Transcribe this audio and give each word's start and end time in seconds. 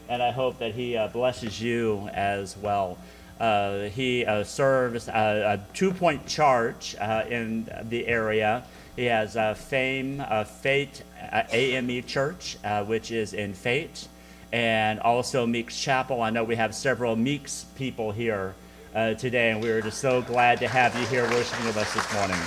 and 0.07 0.21
I 0.21 0.29
hope 0.29 0.59
that 0.59 0.75
he 0.75 0.95
uh, 0.95 1.07
blesses 1.07 1.59
you 1.59 2.07
as 2.13 2.55
well. 2.55 2.99
Uh, 3.39 3.85
he 3.85 4.25
uh, 4.25 4.43
serves 4.43 5.07
a, 5.07 5.59
a 5.59 5.75
two 5.75 5.91
point 5.91 6.27
charge 6.27 6.95
in 7.27 7.67
the 7.89 8.05
area. 8.05 8.63
He 8.95 9.05
has 9.05 9.35
uh, 9.35 9.55
Fame 9.55 10.23
uh, 10.25 10.45
Fate 10.45 11.03
uh, 11.31 11.43
AME 11.51 12.03
Church, 12.03 12.57
uh, 12.63 12.85
which 12.85 13.11
is 13.11 13.33
in 13.33 13.53
Fate, 13.53 14.07
and 14.53 15.01
also 15.01 15.45
Meeks 15.45 15.77
Chapel. 15.77 16.21
I 16.21 16.29
know 16.29 16.45
we 16.45 16.55
have 16.55 16.73
several 16.73 17.17
Meeks 17.17 17.65
people 17.75 18.13
here 18.13 18.55
uh, 18.93 19.15
today, 19.15 19.51
and 19.51 19.61
we 19.61 19.69
are 19.69 19.81
just 19.81 19.97
so 19.97 20.21
glad 20.21 20.59
to 20.59 20.69
have 20.69 20.97
you 20.97 21.05
here 21.07 21.29
worshiping 21.29 21.65
with 21.65 21.75
us 21.75 21.93
this 21.93 22.13
morning. 22.13 22.37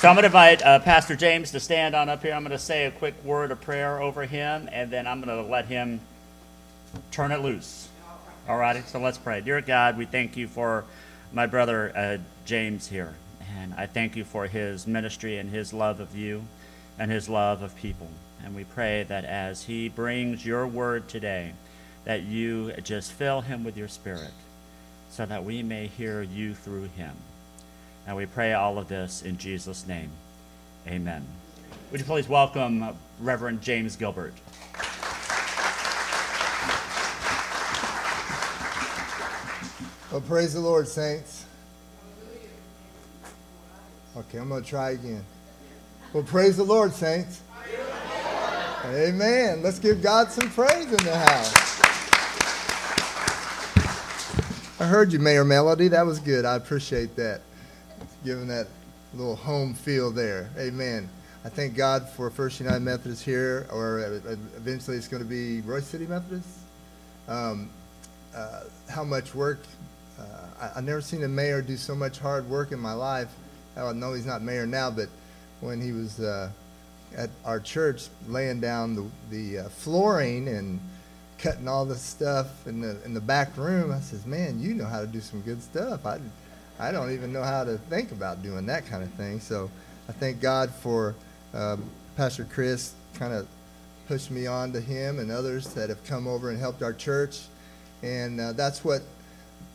So 0.00 0.08
I'm 0.08 0.16
going 0.16 0.22
to 0.22 0.26
invite 0.26 0.60
Pastor 0.84 1.14
James 1.14 1.52
to 1.52 1.60
stand 1.60 1.94
on 1.94 2.08
up 2.08 2.20
here. 2.20 2.34
I'm 2.34 2.42
going 2.42 2.50
to 2.50 2.58
say 2.58 2.86
a 2.86 2.90
quick 2.90 3.14
word 3.24 3.52
of 3.52 3.60
prayer 3.60 4.02
over 4.02 4.26
him, 4.26 4.68
and 4.72 4.90
then 4.90 5.06
I'm 5.06 5.22
going 5.22 5.44
to 5.44 5.48
let 5.48 5.66
him 5.66 6.00
turn 7.12 7.30
it 7.30 7.40
loose. 7.40 7.88
All 8.48 8.58
righty, 8.58 8.80
so 8.80 8.98
let's 8.98 9.16
pray. 9.16 9.40
Dear 9.40 9.60
God, 9.60 9.96
we 9.96 10.06
thank 10.06 10.36
you 10.36 10.48
for 10.48 10.84
my 11.32 11.46
brother 11.46 12.20
James 12.44 12.88
here. 12.88 13.14
I 13.76 13.86
thank 13.86 14.16
you 14.16 14.24
for 14.24 14.46
his 14.46 14.86
ministry 14.86 15.38
and 15.38 15.48
his 15.48 15.72
love 15.72 16.00
of 16.00 16.16
you 16.16 16.44
and 16.98 17.10
his 17.10 17.28
love 17.28 17.62
of 17.62 17.76
people. 17.76 18.08
And 18.44 18.54
we 18.54 18.64
pray 18.64 19.04
that 19.04 19.24
as 19.24 19.64
he 19.64 19.88
brings 19.88 20.44
your 20.44 20.66
word 20.66 21.08
today, 21.08 21.52
that 22.04 22.24
you 22.24 22.72
just 22.82 23.12
fill 23.12 23.40
him 23.40 23.64
with 23.64 23.76
your 23.76 23.88
spirit 23.88 24.32
so 25.08 25.24
that 25.24 25.44
we 25.44 25.62
may 25.62 25.86
hear 25.86 26.22
you 26.22 26.54
through 26.54 26.88
him. 26.96 27.14
And 28.06 28.16
we 28.16 28.26
pray 28.26 28.52
all 28.52 28.78
of 28.78 28.88
this 28.88 29.22
in 29.22 29.38
Jesus' 29.38 29.86
name. 29.86 30.10
Amen. 30.86 31.24
Would 31.90 32.00
you 32.00 32.06
please 32.06 32.28
welcome 32.28 32.96
Reverend 33.20 33.62
James 33.62 33.96
Gilbert? 33.96 34.34
Well, 40.10 40.20
praise 40.20 40.54
the 40.54 40.60
Lord, 40.60 40.86
saints. 40.86 41.43
Okay, 44.16 44.38
I'm 44.38 44.48
going 44.48 44.62
to 44.62 44.68
try 44.68 44.90
again. 44.90 45.24
Well, 46.12 46.22
praise 46.22 46.56
the 46.56 46.62
Lord, 46.62 46.92
saints. 46.92 47.42
Amen. 48.84 49.60
Let's 49.60 49.80
give 49.80 50.02
God 50.02 50.30
some 50.30 50.48
praise 50.50 50.86
in 50.86 51.04
the 51.04 51.16
house. 51.16 51.80
I 54.80 54.86
heard 54.86 55.12
you, 55.12 55.18
Mayor 55.18 55.44
Melody. 55.44 55.88
That 55.88 56.06
was 56.06 56.20
good. 56.20 56.44
I 56.44 56.54
appreciate 56.54 57.16
that. 57.16 57.40
Giving 58.24 58.46
that 58.46 58.68
little 59.14 59.34
home 59.34 59.74
feel 59.74 60.12
there. 60.12 60.48
Amen. 60.58 61.08
I 61.44 61.48
thank 61.48 61.74
God 61.74 62.08
for 62.08 62.30
First 62.30 62.60
United 62.60 62.82
Methodist 62.82 63.24
here, 63.24 63.66
or 63.72 63.98
eventually 64.56 64.96
it's 64.96 65.08
going 65.08 65.24
to 65.24 65.28
be 65.28 65.60
Royse 65.62 65.82
City 65.82 66.06
Methodist. 66.06 66.48
Um, 67.26 67.68
uh, 68.32 68.60
how 68.88 69.02
much 69.02 69.34
work. 69.34 69.58
Uh, 70.20 70.22
I, 70.60 70.78
I've 70.78 70.84
never 70.84 71.00
seen 71.00 71.24
a 71.24 71.28
mayor 71.28 71.62
do 71.62 71.76
so 71.76 71.96
much 71.96 72.20
hard 72.20 72.48
work 72.48 72.70
in 72.70 72.78
my 72.78 72.92
life 72.92 73.30
I 73.76 73.92
know 73.92 74.12
he's 74.12 74.26
not 74.26 74.42
mayor 74.42 74.66
now, 74.66 74.90
but 74.90 75.08
when 75.60 75.80
he 75.80 75.92
was 75.92 76.20
uh, 76.20 76.50
at 77.16 77.30
our 77.44 77.60
church 77.60 78.08
laying 78.28 78.60
down 78.60 78.94
the, 78.94 79.06
the 79.30 79.58
uh, 79.60 79.68
flooring 79.68 80.48
and 80.48 80.80
cutting 81.38 81.68
all 81.68 81.84
the 81.84 81.96
stuff 81.96 82.66
in 82.66 82.80
the 82.80 83.02
in 83.04 83.14
the 83.14 83.20
back 83.20 83.56
room, 83.56 83.92
I 83.92 84.00
says, 84.00 84.26
"Man, 84.26 84.60
you 84.60 84.74
know 84.74 84.86
how 84.86 85.00
to 85.00 85.06
do 85.06 85.20
some 85.20 85.40
good 85.42 85.62
stuff. 85.62 86.06
I, 86.06 86.18
I 86.78 86.92
don't 86.92 87.12
even 87.12 87.32
know 87.32 87.42
how 87.42 87.64
to 87.64 87.78
think 87.78 88.12
about 88.12 88.42
doing 88.42 88.66
that 88.66 88.86
kind 88.86 89.02
of 89.02 89.10
thing." 89.12 89.40
So 89.40 89.70
I 90.08 90.12
thank 90.12 90.40
God 90.40 90.70
for 90.70 91.14
uh, 91.52 91.76
Pastor 92.16 92.46
Chris 92.50 92.92
kind 93.14 93.32
of 93.32 93.46
pushed 94.06 94.30
me 94.30 94.46
on 94.46 94.72
to 94.72 94.80
him 94.80 95.18
and 95.18 95.30
others 95.30 95.72
that 95.74 95.88
have 95.88 96.04
come 96.04 96.26
over 96.26 96.50
and 96.50 96.58
helped 96.58 96.82
our 96.82 96.92
church, 96.92 97.42
and 98.02 98.40
uh, 98.40 98.52
that's 98.52 98.84
what 98.84 99.02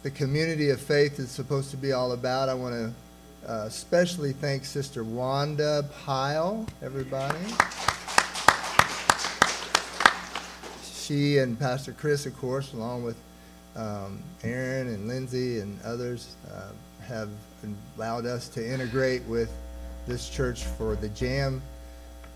the 0.03 0.11
community 0.11 0.69
of 0.69 0.79
faith 0.79 1.19
is 1.19 1.29
supposed 1.29 1.71
to 1.71 1.77
be 1.77 1.91
all 1.91 2.13
about. 2.13 2.47
I 2.47 2.53
want 2.53 2.73
to 2.73 2.93
uh, 3.47 3.63
especially 3.65 4.33
thank 4.33 4.65
Sister 4.65 5.03
Wanda 5.03 5.85
Pyle, 6.03 6.65
everybody. 6.81 7.37
She 10.83 11.39
and 11.39 11.57
Pastor 11.57 11.93
Chris, 11.93 12.25
of 12.25 12.37
course, 12.37 12.73
along 12.73 13.03
with 13.03 13.17
um, 13.75 14.21
Aaron 14.43 14.87
and 14.87 15.07
Lindsay 15.07 15.59
and 15.59 15.79
others, 15.83 16.35
uh, 16.53 16.71
have 17.07 17.29
allowed 17.97 18.25
us 18.25 18.47
to 18.49 18.65
integrate 18.65 19.23
with 19.23 19.51
this 20.05 20.29
church 20.29 20.63
for 20.63 20.95
the 20.95 21.09
JAM 21.09 21.61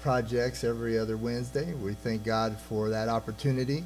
projects 0.01 0.63
every 0.63 0.97
other 0.97 1.17
Wednesday. 1.17 1.73
We 1.73 1.93
thank 1.93 2.23
God 2.23 2.57
for 2.57 2.89
that 2.89 3.09
opportunity, 3.09 3.85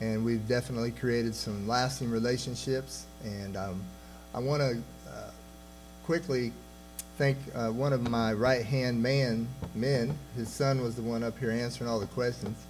and 0.00 0.24
we've 0.24 0.46
definitely 0.48 0.92
created 0.92 1.34
some 1.34 1.68
lasting 1.68 2.10
relationships. 2.10 3.06
And 3.24 3.56
um, 3.56 3.82
I 4.34 4.38
want 4.38 4.62
to 4.62 4.82
quickly 6.04 6.52
thank 7.18 7.36
uh, 7.54 7.68
one 7.70 7.92
of 7.92 8.08
my 8.08 8.32
right 8.32 8.64
hand 8.64 9.02
man 9.02 9.46
men. 9.74 10.16
His 10.36 10.48
son 10.48 10.82
was 10.82 10.96
the 10.96 11.02
one 11.02 11.22
up 11.22 11.38
here 11.38 11.50
answering 11.50 11.88
all 11.88 12.00
the 12.00 12.06
questions, 12.06 12.66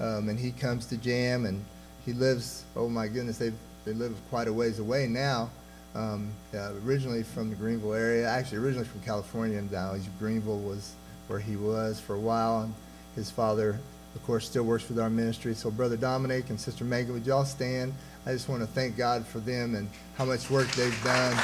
um, 0.00 0.28
and 0.28 0.38
he 0.38 0.50
comes 0.52 0.86
to 0.86 0.96
Jam 0.96 1.46
and 1.46 1.64
he 2.04 2.12
lives. 2.12 2.64
Oh 2.76 2.88
my 2.88 3.08
goodness, 3.08 3.38
they 3.38 3.52
they 3.84 3.92
live 3.92 4.14
quite 4.30 4.48
a 4.48 4.52
ways 4.52 4.78
away 4.78 5.06
now. 5.06 5.50
Um, 5.94 6.30
uh, 6.54 6.72
originally 6.86 7.22
from 7.22 7.50
the 7.50 7.56
Greenville 7.56 7.92
area, 7.92 8.26
actually 8.26 8.58
originally 8.58 8.86
from 8.86 9.02
California, 9.02 9.58
and 9.58 9.70
now 9.70 9.94
Greenville 10.18 10.60
was 10.60 10.94
where 11.26 11.38
he 11.38 11.56
was 11.56 12.00
for 12.00 12.14
a 12.14 12.20
while. 12.20 12.62
And 12.62 12.74
his 13.14 13.30
father, 13.30 13.78
of 14.14 14.24
course, 14.24 14.46
still 14.46 14.64
works 14.64 14.88
with 14.88 14.98
our 14.98 15.10
ministry. 15.10 15.54
So, 15.54 15.70
Brother 15.70 15.98
Dominic 15.98 16.48
and 16.48 16.58
Sister 16.58 16.84
Megan, 16.84 17.12
would 17.12 17.26
y'all 17.26 17.44
stand? 17.44 17.92
I 18.24 18.32
just 18.32 18.48
want 18.48 18.62
to 18.62 18.66
thank 18.66 18.96
God 18.96 19.26
for 19.26 19.40
them 19.40 19.74
and 19.74 19.88
how 20.16 20.24
much 20.24 20.48
work 20.48 20.70
they've 20.72 21.04
done. 21.04 21.36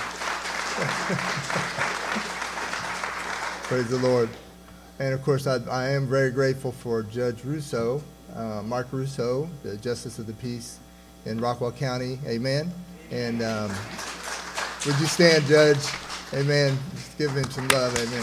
Praise 3.64 3.88
the 3.88 3.98
Lord. 3.98 4.28
And 5.00 5.12
of 5.12 5.22
course, 5.22 5.46
I, 5.46 5.56
I 5.70 5.88
am 5.90 6.08
very 6.08 6.30
grateful 6.30 6.72
for 6.72 7.02
Judge 7.02 7.44
Russo, 7.44 8.02
uh, 8.34 8.62
Mark 8.64 8.88
Russo, 8.92 9.48
the 9.62 9.76
Justice 9.76 10.18
of 10.18 10.26
the 10.26 10.32
Peace 10.34 10.78
in 11.26 11.40
Rockwall 11.40 11.76
County. 11.76 12.18
Amen. 12.26 12.72
And 13.10 13.42
um, 13.42 13.70
would 14.86 14.98
you 15.00 15.06
stand, 15.06 15.44
Judge? 15.46 15.78
Amen. 16.32 16.78
Just 16.94 17.18
give 17.18 17.32
him 17.32 17.50
some 17.50 17.68
love. 17.68 17.96
Amen. 17.98 18.22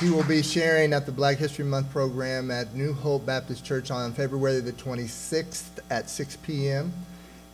He 0.00 0.10
will 0.10 0.24
be 0.24 0.42
sharing 0.42 0.92
at 0.92 1.06
the 1.06 1.12
Black 1.12 1.38
History 1.38 1.64
Month 1.64 1.90
program 1.90 2.50
at 2.50 2.74
New 2.74 2.92
Hope 2.92 3.24
Baptist 3.24 3.64
Church 3.64 3.90
on 3.90 4.12
February 4.12 4.60
the 4.60 4.72
26th 4.72 5.78
at 5.88 6.10
6 6.10 6.36
p.m. 6.42 6.92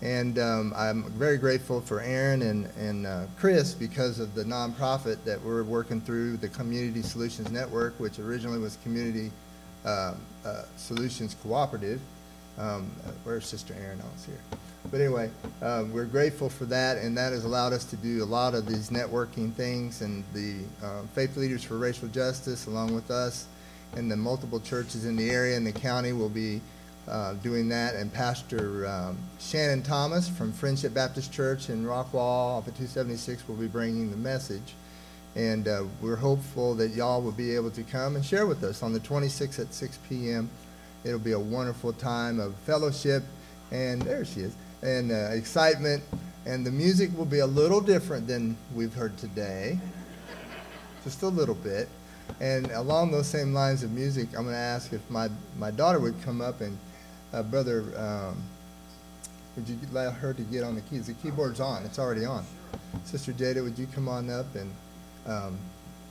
And 0.02 0.36
um, 0.40 0.74
I'm 0.76 1.04
very 1.12 1.38
grateful 1.38 1.80
for 1.80 2.00
Aaron 2.00 2.42
and, 2.42 2.66
and 2.76 3.06
uh, 3.06 3.26
Chris 3.38 3.72
because 3.72 4.18
of 4.18 4.34
the 4.34 4.42
nonprofit 4.42 5.22
that 5.24 5.40
we're 5.42 5.62
working 5.62 6.00
through, 6.00 6.38
the 6.38 6.48
Community 6.48 7.02
Solutions 7.02 7.52
Network, 7.52 7.98
which 8.00 8.18
originally 8.18 8.58
was 8.58 8.76
Community 8.82 9.30
uh, 9.84 10.14
uh, 10.44 10.62
Solutions 10.76 11.36
Cooperative. 11.40 12.00
Um, 12.58 12.90
uh, 13.06 13.12
where's 13.22 13.46
Sister 13.46 13.76
Aaron? 13.80 14.00
Oh, 14.02 14.08
it's 14.14 14.26
here. 14.26 14.40
But 14.90 15.00
anyway, 15.00 15.30
um, 15.62 15.92
we're 15.92 16.04
grateful 16.04 16.48
for 16.48 16.64
that, 16.64 16.98
and 16.98 17.16
that 17.16 17.32
has 17.32 17.44
allowed 17.44 17.72
us 17.72 17.84
to 17.84 17.96
do 17.96 18.24
a 18.24 18.26
lot 18.26 18.54
of 18.54 18.66
these 18.66 18.90
networking 18.90 19.52
things. 19.52 20.02
And 20.02 20.24
the 20.34 20.56
uh, 20.84 21.02
Faith 21.14 21.36
Leaders 21.36 21.62
for 21.62 21.78
Racial 21.78 22.08
Justice, 22.08 22.66
along 22.66 22.92
with 22.92 23.12
us, 23.12 23.46
and 23.94 24.10
the 24.10 24.16
multiple 24.16 24.58
churches 24.58 25.06
in 25.06 25.14
the 25.14 25.30
area 25.30 25.56
and 25.56 25.64
the 25.64 25.72
county 25.72 26.12
will 26.12 26.28
be 26.28 26.60
uh, 27.08 27.34
doing 27.34 27.68
that, 27.68 27.94
and 27.94 28.12
Pastor 28.12 28.86
um, 28.86 29.18
Shannon 29.40 29.82
Thomas 29.82 30.28
from 30.28 30.52
Friendship 30.52 30.94
Baptist 30.94 31.32
Church 31.32 31.68
in 31.68 31.84
Rockwall 31.84 32.58
off 32.58 32.66
of 32.68 32.74
276 32.74 33.48
will 33.48 33.56
be 33.56 33.66
bringing 33.66 34.10
the 34.10 34.16
message. 34.16 34.74
And 35.34 35.66
uh, 35.66 35.84
we're 36.00 36.16
hopeful 36.16 36.74
that 36.74 36.90
y'all 36.90 37.22
will 37.22 37.32
be 37.32 37.54
able 37.54 37.70
to 37.72 37.82
come 37.82 38.16
and 38.16 38.24
share 38.24 38.46
with 38.46 38.62
us 38.62 38.82
on 38.82 38.92
the 38.92 39.00
26th 39.00 39.58
at 39.58 39.72
6 39.72 39.98
p.m. 40.08 40.48
It'll 41.04 41.18
be 41.18 41.32
a 41.32 41.40
wonderful 41.40 41.92
time 41.92 42.38
of 42.38 42.54
fellowship, 42.66 43.24
and 43.70 44.00
there 44.02 44.24
she 44.24 44.40
is, 44.40 44.54
and 44.82 45.10
uh, 45.10 45.30
excitement. 45.32 46.02
And 46.44 46.66
the 46.66 46.70
music 46.70 47.10
will 47.16 47.24
be 47.24 47.38
a 47.38 47.46
little 47.46 47.80
different 47.80 48.26
than 48.26 48.56
we've 48.74 48.92
heard 48.92 49.16
today, 49.16 49.78
just 51.02 51.22
a 51.22 51.28
little 51.28 51.54
bit. 51.54 51.88
And 52.40 52.70
along 52.72 53.10
those 53.10 53.26
same 53.26 53.54
lines 53.54 53.82
of 53.82 53.92
music, 53.92 54.28
I'm 54.36 54.44
going 54.44 54.54
to 54.54 54.56
ask 54.56 54.92
if 54.92 55.08
my, 55.10 55.28
my 55.58 55.70
daughter 55.70 55.98
would 55.98 56.20
come 56.22 56.40
up 56.40 56.60
and, 56.60 56.76
uh, 57.32 57.42
Brother, 57.42 57.84
um, 57.96 58.42
would 59.56 59.68
you 59.68 59.78
allow 59.90 60.10
her 60.10 60.32
to 60.32 60.42
get 60.42 60.64
on 60.64 60.74
the 60.74 60.80
keys? 60.82 61.06
The 61.06 61.14
keyboard's 61.14 61.60
on, 61.60 61.84
it's 61.84 61.98
already 61.98 62.24
on. 62.24 62.44
Sister 63.04 63.32
Jada, 63.32 63.62
would 63.62 63.78
you 63.78 63.86
come 63.94 64.08
on 64.08 64.30
up? 64.30 64.46
And 64.54 64.72
um, 65.26 65.58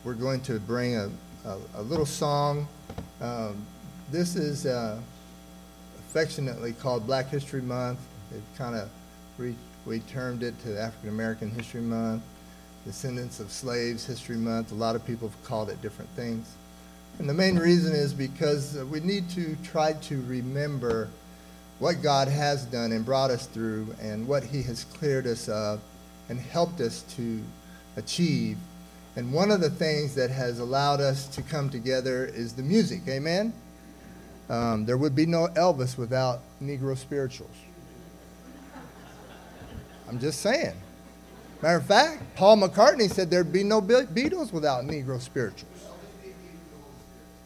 we're 0.03 0.13
going 0.13 0.41
to 0.41 0.59
bring 0.59 0.95
a, 0.95 1.09
a, 1.45 1.57
a 1.75 1.81
little 1.81 2.05
song. 2.05 2.67
Um, 3.19 3.65
this 4.11 4.35
is 4.35 4.65
uh, 4.65 4.99
affectionately 5.99 6.73
called 6.73 7.05
Black 7.07 7.29
History 7.29 7.61
Month. 7.61 7.99
It 8.33 8.41
kind 8.57 8.75
of 8.75 8.89
re- 9.37 9.55
we 9.85 9.99
termed 10.01 10.43
it 10.43 10.59
to 10.63 10.79
African 10.79 11.09
American 11.09 11.49
History 11.49 11.81
Month, 11.81 12.23
Descendants 12.85 13.39
of 13.39 13.51
Slaves 13.51 14.05
History 14.05 14.37
Month. 14.37 14.71
A 14.71 14.75
lot 14.75 14.95
of 14.95 15.05
people 15.05 15.29
have 15.29 15.43
called 15.43 15.69
it 15.69 15.81
different 15.81 16.09
things. 16.11 16.55
And 17.19 17.29
the 17.29 17.33
main 17.33 17.57
reason 17.57 17.93
is 17.93 18.13
because 18.13 18.77
we 18.91 18.99
need 18.99 19.29
to 19.31 19.55
try 19.63 19.93
to 19.93 20.21
remember 20.23 21.09
what 21.79 22.01
God 22.01 22.27
has 22.27 22.65
done 22.65 22.91
and 22.91 23.05
brought 23.05 23.31
us 23.31 23.47
through 23.47 23.87
and 24.01 24.27
what 24.27 24.43
He 24.43 24.61
has 24.63 24.83
cleared 24.85 25.27
us 25.27 25.49
of 25.49 25.81
and 26.29 26.39
helped 26.39 26.79
us 26.79 27.01
to 27.15 27.41
achieve. 27.97 28.57
And 29.15 29.33
one 29.33 29.51
of 29.51 29.61
the 29.61 29.69
things 29.69 30.15
that 30.15 30.29
has 30.29 30.59
allowed 30.59 31.01
us 31.01 31.27
to 31.27 31.41
come 31.41 31.69
together 31.69 32.25
is 32.25 32.53
the 32.53 32.63
music. 32.63 33.01
Amen? 33.07 33.53
Um, 34.49 34.85
there 34.85 34.97
would 34.97 35.15
be 35.15 35.25
no 35.25 35.47
Elvis 35.49 35.97
without 35.97 36.41
Negro 36.61 36.97
spirituals. 36.97 37.55
I'm 40.07 40.19
just 40.19 40.41
saying. 40.41 40.75
Matter 41.61 41.77
of 41.77 41.85
fact, 41.85 42.23
Paul 42.35 42.57
McCartney 42.57 43.09
said 43.09 43.29
there'd 43.29 43.53
be 43.53 43.63
no 43.63 43.81
Beatles 43.81 44.51
without 44.51 44.83
Negro 44.83 45.21
spirituals. 45.21 45.90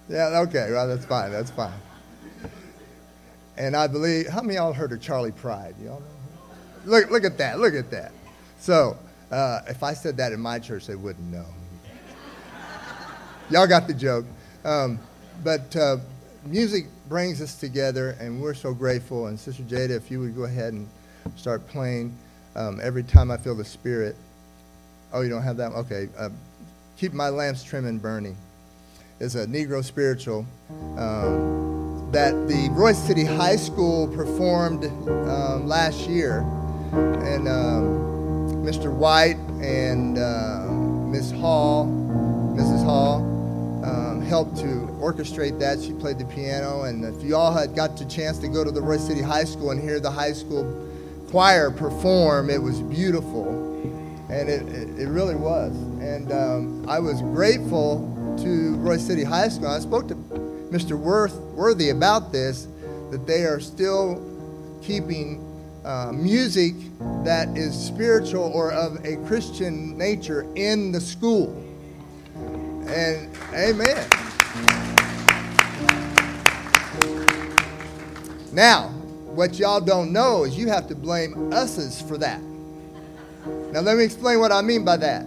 Yeah, 0.08 0.40
okay, 0.42 0.70
well, 0.72 0.88
that's 0.88 1.06
fine, 1.06 1.32
that's 1.32 1.50
fine. 1.50 1.74
And 3.58 3.76
I 3.76 3.88
believe, 3.88 4.28
how 4.28 4.42
many 4.42 4.56
y'all 4.56 4.74
heard 4.74 4.92
of 4.92 5.02
Charley 5.02 5.32
Pride? 5.32 5.74
Y'all 5.82 6.00
know? 6.00 6.06
Look, 6.86 7.10
look 7.10 7.24
at 7.24 7.38
that, 7.40 7.60
look 7.60 7.74
at 7.74 7.90
that. 7.92 8.12
So, 8.60 8.98
uh, 9.32 9.62
if 9.68 9.82
I 9.82 9.94
said 9.94 10.18
that 10.18 10.32
in 10.32 10.40
my 10.40 10.60
church, 10.60 10.86
they 10.86 10.96
wouldn't 10.96 11.32
know. 11.32 11.46
y'all 13.50 13.66
got 13.66 13.88
the 13.88 13.94
joke. 13.94 14.26
Um, 14.64 15.00
but 15.44 15.76
uh, 15.76 15.98
music 16.46 16.86
brings 17.10 17.42
us 17.42 17.56
together, 17.56 18.16
and 18.20 18.40
we're 18.40 18.54
so 18.54 18.74
grateful. 18.74 19.28
And 19.28 19.40
Sister 19.40 19.64
Jada, 19.64 19.92
if 19.92 20.12
you 20.12 20.20
would 20.20 20.36
go 20.36 20.44
ahead 20.44 20.74
and 20.74 20.88
start 21.36 21.68
playing 21.68 22.16
um, 22.56 22.80
every 22.84 23.04
time 23.04 23.32
I 23.32 23.38
feel 23.38 23.56
the 23.56 23.66
Spirit. 23.66 24.16
Oh, 25.12 25.22
you 25.22 25.30
don't 25.30 25.44
have 25.44 25.58
that? 25.58 25.72
Okay. 25.72 26.10
Uh, 26.18 26.30
Keep 26.98 27.14
My 27.14 27.30
Lamps 27.30 27.64
Trim 27.64 27.86
and 27.86 28.02
Burning 28.02 28.38
is 29.20 29.36
a 29.36 29.46
Negro 29.46 29.84
spiritual 29.84 30.46
um, 30.98 32.10
that 32.12 32.32
the 32.48 32.70
Royse 32.72 32.96
City 32.96 33.24
High 33.24 33.56
School 33.56 34.08
performed 34.10 34.86
um, 34.86 35.68
last 35.68 36.08
year. 36.10 36.40
And 36.92 37.48
Mr. 38.66 38.86
Um, 38.88 39.00
White 39.00 39.38
and 39.62 40.18
uh, 40.18 40.68
Miss 41.10 41.32
Hall, 41.32 41.88
Mrs. 42.58 42.84
Hall, 42.84 43.18
um, 43.84 44.22
helped 44.22 44.58
to 44.58 44.88
orchestrate 45.02 45.60
that. 45.60 45.82
She 45.82 45.94
played 45.94 46.20
the 46.20 46.26
piano. 46.26 46.84
And 46.84 47.04
if 47.04 47.24
you 47.24 47.36
all 47.36 47.54
had 47.54 47.76
got 47.76 47.98
the 47.98 48.06
chance 48.06 48.38
to 48.40 48.48
go 48.48 48.64
to 48.64 48.72
the 48.72 48.82
Royse 48.82 49.08
City 49.08 49.22
High 49.22 49.44
School 49.44 49.72
and 49.72 49.82
hear 49.82 50.00
the 50.00 50.12
high 50.12 50.34
school 50.34 50.64
choir 51.36 51.70
perform. 51.70 52.50
It 52.50 52.62
was 52.62 52.80
beautiful, 52.82 53.50
and 54.30 54.48
it, 54.48 54.68
it, 54.70 55.00
it 55.00 55.10
really 55.10 55.36
was. 55.36 55.76
And 56.00 56.32
um, 56.32 56.88
I 56.88 57.00
was 57.00 57.22
grateful 57.22 58.15
to 58.38 58.76
Roy 58.76 58.98
City 58.98 59.24
High 59.24 59.50
School. 59.50 59.68
I 59.68 59.80
spoke 59.80 60.08
to 60.10 60.16
Mr. 60.16 60.98
Worth, 60.98 61.36
Worthy 61.54 61.90
about 61.90 62.32
this, 62.32 62.68
that 63.12 63.26
they 63.28 63.44
are 63.44 63.60
still 63.60 64.22
keeping 64.82 65.42
uh, 65.84 66.12
music 66.12 66.74
that 67.24 67.48
is 67.58 67.74
spiritual 67.74 68.52
or 68.54 68.72
of 68.72 69.04
a 69.06 69.18
Christian 69.28 69.98
nature 69.98 70.46
in 70.56 70.92
the 70.92 71.00
school. 71.00 71.62
And 72.88 73.30
amen. 73.54 74.10
Now, 78.52 78.90
what 79.26 79.60
y'all 79.60 79.82
don't 79.82 80.14
know 80.14 80.46
is 80.46 80.58
you 80.58 80.70
have 80.70 80.88
to 80.88 80.96
blame 80.96 81.52
us's 81.54 82.02
for 82.02 82.18
that. 82.18 82.42
Now, 83.72 83.82
let 83.82 83.98
me 83.98 84.04
explain 84.04 84.40
what 84.40 84.52
I 84.52 84.62
mean 84.62 84.86
by 84.86 84.98
that. 84.98 85.26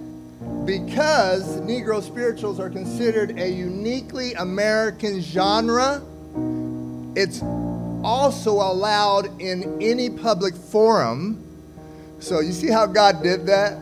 Because 0.69 1.63
Negro 1.63 2.03
spirituals 2.03 2.61
are 2.61 2.69
considered 2.69 3.39
a 3.39 3.49
uniquely 3.49 4.35
American 4.35 5.23
genre, 5.23 6.03
it's 7.17 7.41
also 8.05 8.53
allowed 8.53 9.41
in 9.41 9.81
any 9.81 10.11
public 10.11 10.55
forum. 10.55 11.43
So, 12.19 12.41
you 12.41 12.53
see 12.53 12.69
how 12.69 12.85
God 12.85 13.23
did 13.23 13.47
that? 13.47 13.79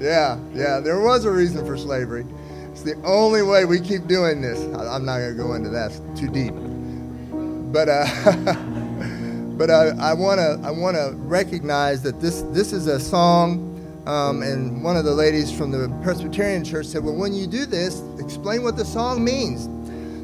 Yeah, 0.00 0.36
yeah, 0.52 0.80
there 0.80 1.00
was 1.00 1.26
a 1.26 1.30
reason 1.30 1.64
for 1.64 1.78
slavery. 1.78 2.26
It's 2.72 2.82
the 2.82 3.00
only 3.04 3.42
way 3.42 3.64
we 3.64 3.78
keep 3.78 4.08
doing 4.08 4.40
this. 4.40 4.58
I'm 4.58 5.04
not 5.04 5.18
going 5.18 5.36
to 5.36 5.40
go 5.40 5.54
into 5.54 5.70
that, 5.70 5.92
it's 5.92 6.20
too 6.20 6.28
deep. 6.28 6.54
But, 7.72 7.88
uh, 7.88 8.56
But 9.60 9.68
I 9.68 10.14
want 10.14 10.38
to 10.38 10.58
I 10.64 10.70
want 10.70 10.96
to 10.96 11.12
recognize 11.16 12.00
that 12.04 12.18
this 12.18 12.40
this 12.44 12.72
is 12.72 12.86
a 12.86 12.98
song, 12.98 13.69
um, 14.06 14.42
and 14.42 14.82
one 14.82 14.96
of 14.96 15.04
the 15.04 15.14
ladies 15.14 15.52
from 15.52 15.70
the 15.70 15.88
Presbyterian 16.02 16.64
Church 16.64 16.86
said, 16.86 17.04
"Well, 17.04 17.14
when 17.14 17.34
you 17.34 17.46
do 17.46 17.66
this, 17.66 18.02
explain 18.18 18.62
what 18.62 18.76
the 18.76 18.84
song 18.84 19.22
means." 19.22 19.68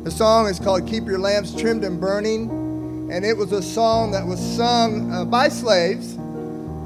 The 0.04 0.10
song 0.10 0.46
is 0.46 0.58
called 0.58 0.86
"Keep 0.86 1.06
Your 1.06 1.18
Lamps 1.18 1.54
Trimmed 1.54 1.84
and 1.84 2.00
Burning," 2.00 3.10
and 3.12 3.24
it 3.24 3.36
was 3.36 3.52
a 3.52 3.62
song 3.62 4.12
that 4.12 4.26
was 4.26 4.40
sung 4.40 5.12
uh, 5.12 5.24
by 5.24 5.48
slaves 5.48 6.16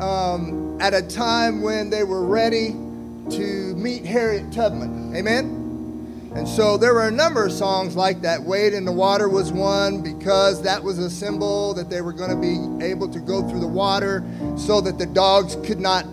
um, 0.01 0.79
at 0.81 0.95
a 0.95 1.03
time 1.03 1.63
when 1.63 1.91
they 1.91 2.05
were 2.05 2.25
ready 2.25 2.71
to 3.31 3.75
meet 3.77 4.05
Harriet 4.05 4.51
Tubman. 4.53 5.15
Amen. 5.15 5.61
And 6.35 6.47
so 6.47 6.77
there 6.77 6.95
were 6.95 7.09
a 7.09 7.11
number 7.11 7.45
of 7.45 7.53
songs 7.53 7.97
like 7.97 8.23
that. 8.23 8.41
Wade 8.41 8.73
in 8.73 8.85
the 8.85 8.93
Water 8.93 9.29
was 9.29 9.53
one 9.53 10.01
because 10.01 10.63
that 10.63 10.83
was 10.83 10.99
a 10.99 11.11
symbol 11.11 11.75
that 11.75 11.91
they 11.91 12.03
were 12.03 12.13
going 12.13 12.31
to 12.31 12.37
be 12.37 12.85
able 12.85 13.09
to 13.09 13.19
go 13.19 13.49
through 13.49 13.59
the 13.59 13.67
water 13.67 14.23
so 14.57 14.81
that 14.81 14.97
the 14.97 15.07
dogs 15.07 15.57
could 15.67 15.81
not 15.81 16.07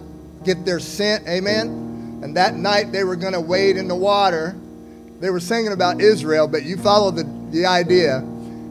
get 0.48 0.66
their 0.66 0.80
scent. 0.80 1.28
Amen. 1.28 2.22
And 2.24 2.36
that 2.38 2.56
night 2.56 2.92
they 2.94 3.04
were 3.04 3.18
going 3.18 3.34
to 3.34 3.42
wade 3.42 3.76
in 3.76 3.88
the 3.88 3.96
water. 3.96 4.56
They 5.20 5.30
were 5.30 5.42
singing 5.42 5.74
about 5.74 6.00
Israel, 6.00 6.48
but 6.48 6.64
you 6.64 6.78
follow 6.78 7.12
the, 7.12 7.24
the 7.52 7.66
idea. 7.66 8.20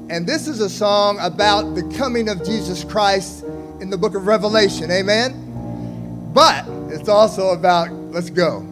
And 0.08 0.26
this 0.26 0.48
is 0.48 0.60
a 0.60 0.70
song 0.70 1.18
about 1.20 1.74
the 1.74 1.82
coming 1.98 2.28
of 2.28 2.44
Jesus 2.44 2.82
Christ 2.82 3.44
in 3.80 3.90
the 3.90 3.98
book 3.98 4.14
of 4.14 4.26
Revelation. 4.26 4.90
Amen. 4.90 6.30
But 6.32 6.64
it's 6.90 7.08
also 7.08 7.50
about 7.50 7.92
let's 7.92 8.30
go. 8.30 8.66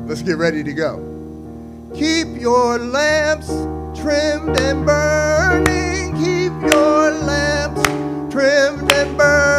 Let's 0.00 0.22
get 0.22 0.36
ready 0.36 0.62
to 0.62 0.72
go. 0.72 0.96
Keep 1.94 2.40
your 2.40 2.78
lamps 2.78 3.48
trimmed 3.98 4.60
and 4.60 4.84
burning. 4.84 6.12
Keep 6.16 6.70
your 6.70 7.10
lamps 7.10 7.82
trimmed 8.32 8.92
and 8.92 9.16
burning. 9.16 9.57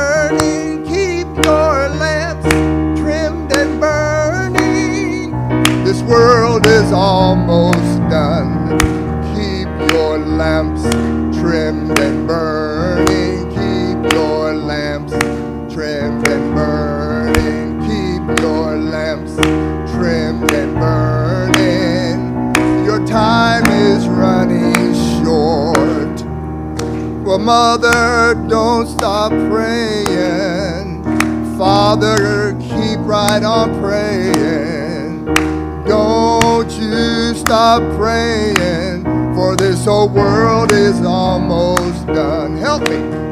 World 6.10 6.66
is 6.66 6.92
almost 6.92 8.00
done. 8.10 8.70
Keep 9.36 9.68
your 9.94 10.18
lamps 10.18 10.82
trimmed 11.40 11.98
and 12.00 12.28
burning. 12.28 13.48
Keep 13.50 14.12
your 14.14 14.56
lamps 14.56 15.14
trimmed 15.72 16.28
and 16.28 16.56
burning. 16.56 17.80
Keep 17.82 18.40
your 18.42 18.76
lamps 18.76 19.36
trimmed 19.94 20.52
and 20.52 20.74
burning 20.76 21.56
Your 22.86 23.06
time 23.06 23.66
is 23.68 24.08
running 24.08 24.94
short. 25.24 26.24
Well, 27.24 27.38
Mother, 27.38 28.34
don't 28.48 28.88
stop 28.88 29.30
praying. 29.52 31.04
Father, 31.58 32.58
keep 32.60 32.98
right 33.02 33.44
on 33.44 33.80
praying. 33.80 34.69
You 36.78 37.34
stop 37.36 37.82
praying, 37.98 39.04
for 39.34 39.56
this 39.56 39.86
whole 39.86 40.10
world 40.10 40.72
is 40.72 41.02
almost 41.02 42.06
done. 42.08 42.58
Help 42.58 42.88
me. 42.90 43.29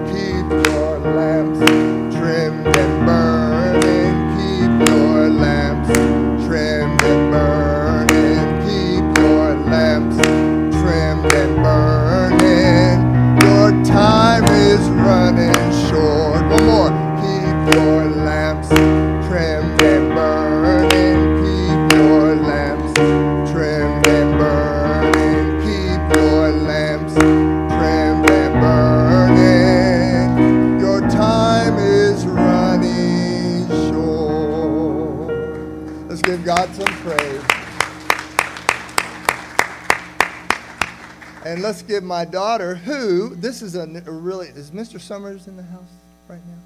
My 42.08 42.26
daughter, 42.26 42.76
who, 42.76 43.36
this 43.36 43.62
is 43.62 43.76
a, 43.76 43.82
a 43.82 44.12
really, 44.12 44.48
is 44.48 44.72
Mr. 44.72 45.00
Summers 45.00 45.48
in 45.48 45.58
the 45.58 45.64
house 45.64 45.92
right 46.28 46.42
now? 46.48 46.62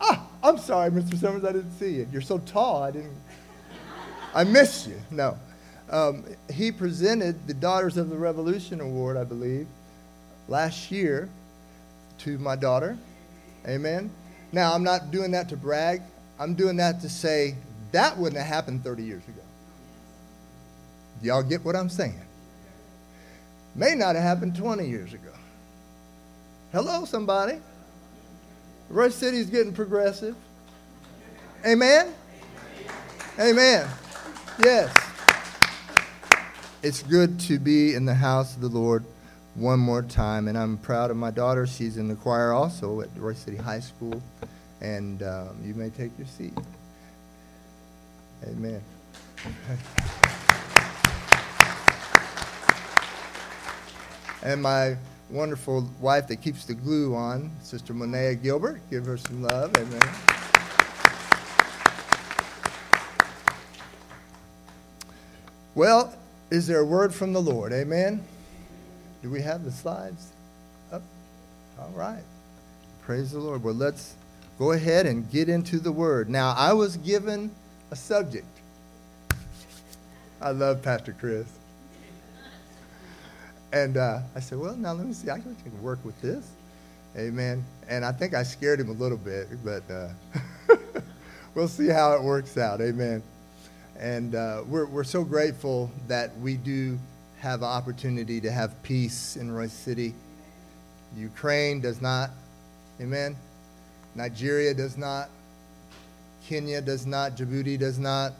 Ah, 0.00 0.26
I'm 0.42 0.58
sorry, 0.58 0.90
Mr. 0.90 1.16
Summers, 1.18 1.44
I 1.44 1.52
didn't 1.52 1.72
see 1.78 1.90
you. 1.90 2.08
You're 2.10 2.22
so 2.22 2.38
tall, 2.38 2.82
I 2.82 2.90
didn't, 2.90 3.16
I 4.34 4.44
missed 4.44 4.88
you. 4.88 5.00
No. 5.10 5.38
Um, 5.90 6.24
he 6.52 6.72
presented 6.72 7.46
the 7.46 7.54
Daughters 7.54 7.96
of 7.96 8.10
the 8.10 8.16
Revolution 8.16 8.80
Award, 8.80 9.16
I 9.16 9.24
believe, 9.24 9.66
last 10.48 10.90
year 10.90 11.28
to 12.18 12.38
my 12.38 12.56
daughter. 12.56 12.98
Amen. 13.66 14.10
Now, 14.52 14.74
I'm 14.74 14.82
not 14.82 15.10
doing 15.10 15.30
that 15.32 15.48
to 15.50 15.56
brag. 15.56 16.02
I'm 16.38 16.54
doing 16.54 16.76
that 16.76 17.00
to 17.02 17.08
say 17.08 17.56
that 17.92 18.16
wouldn't 18.18 18.40
have 18.40 18.46
happened 18.46 18.84
30 18.84 19.02
years 19.02 19.22
ago. 19.24 19.40
Y'all 21.22 21.42
get 21.42 21.64
what 21.64 21.76
I'm 21.76 21.88
saying? 21.88 22.20
May 23.76 23.94
not 23.94 24.14
have 24.14 24.24
happened 24.24 24.56
20 24.56 24.88
years 24.88 25.12
ago. 25.12 25.32
Hello, 26.72 27.04
somebody. 27.04 27.60
Rush 28.88 29.12
City 29.12 29.36
is 29.36 29.50
getting 29.50 29.74
progressive. 29.74 30.34
Amen? 31.64 32.14
Amen. 33.38 33.86
Yes. 34.64 34.94
It's 36.82 37.02
good 37.02 37.38
to 37.40 37.58
be 37.58 37.94
in 37.94 38.06
the 38.06 38.14
house 38.14 38.54
of 38.54 38.62
the 38.62 38.68
Lord 38.68 39.04
one 39.54 39.78
more 39.78 40.02
time, 40.02 40.48
and 40.48 40.56
I'm 40.56 40.78
proud 40.78 41.10
of 41.10 41.18
my 41.18 41.30
daughter. 41.30 41.66
She's 41.66 41.98
in 41.98 42.08
the 42.08 42.14
choir 42.14 42.52
also 42.52 43.02
at 43.02 43.08
Roy 43.16 43.34
City 43.34 43.56
High 43.58 43.80
School, 43.80 44.22
and 44.80 45.22
um, 45.22 45.58
you 45.62 45.74
may 45.74 45.90
take 45.90 46.16
your 46.16 46.26
seat. 46.28 46.54
Amen. 48.46 48.82
and 54.42 54.62
my 54.62 54.96
wonderful 55.30 55.88
wife 56.00 56.28
that 56.28 56.36
keeps 56.36 56.64
the 56.64 56.74
glue 56.74 57.14
on, 57.14 57.50
Sister 57.62 57.92
Monea 57.94 58.40
Gilbert. 58.40 58.80
Give 58.90 59.04
her 59.06 59.16
some 59.16 59.42
love. 59.42 59.76
Amen. 59.76 60.08
Well, 65.74 66.14
is 66.50 66.66
there 66.66 66.80
a 66.80 66.84
word 66.86 67.14
from 67.14 67.32
the 67.32 67.42
Lord? 67.42 67.72
Amen. 67.72 68.24
Do 69.22 69.30
we 69.30 69.42
have 69.42 69.64
the 69.64 69.72
slides 69.72 70.32
up? 70.92 71.02
All 71.78 71.92
right. 71.94 72.22
Praise 73.02 73.32
the 73.32 73.40
Lord. 73.40 73.62
Well, 73.62 73.74
let's 73.74 74.14
go 74.58 74.72
ahead 74.72 75.06
and 75.06 75.30
get 75.30 75.48
into 75.48 75.78
the 75.78 75.92
word. 75.92 76.30
Now, 76.30 76.54
I 76.56 76.72
was 76.72 76.96
given 76.96 77.50
a 77.90 77.96
subject. 77.96 78.46
I 80.40 80.50
love 80.50 80.82
Pastor 80.82 81.14
Chris. 81.18 81.46
And 83.76 83.98
uh, 83.98 84.20
I 84.34 84.40
said, 84.40 84.58
well, 84.58 84.74
now 84.74 84.94
let 84.94 85.06
me 85.06 85.12
see. 85.12 85.28
I 85.28 85.38
can 85.38 85.54
work 85.82 86.02
with 86.02 86.18
this. 86.22 86.48
Amen. 87.14 87.62
And 87.90 88.06
I 88.06 88.12
think 88.12 88.32
I 88.32 88.42
scared 88.42 88.80
him 88.80 88.88
a 88.88 88.94
little 88.94 89.18
bit, 89.18 89.48
but 89.62 89.82
uh, 89.90 90.08
we'll 91.54 91.68
see 91.68 91.88
how 91.88 92.14
it 92.14 92.22
works 92.22 92.56
out. 92.56 92.80
Amen. 92.80 93.22
And 93.98 94.34
uh, 94.34 94.62
we're, 94.66 94.86
we're 94.86 95.04
so 95.04 95.24
grateful 95.24 95.90
that 96.08 96.34
we 96.38 96.54
do 96.54 96.98
have 97.40 97.60
an 97.60 97.68
opportunity 97.68 98.40
to 98.40 98.50
have 98.50 98.82
peace 98.82 99.36
in 99.36 99.50
Royse 99.50 99.68
City. 99.72 100.14
Ukraine 101.14 101.82
does 101.82 102.00
not. 102.00 102.30
Amen. 102.98 103.36
Nigeria 104.14 104.72
does 104.72 104.96
not. 104.96 105.28
Kenya 106.46 106.80
does 106.80 107.04
not. 107.04 107.36
Djibouti 107.36 107.78
does 107.78 107.98
not. 107.98 108.32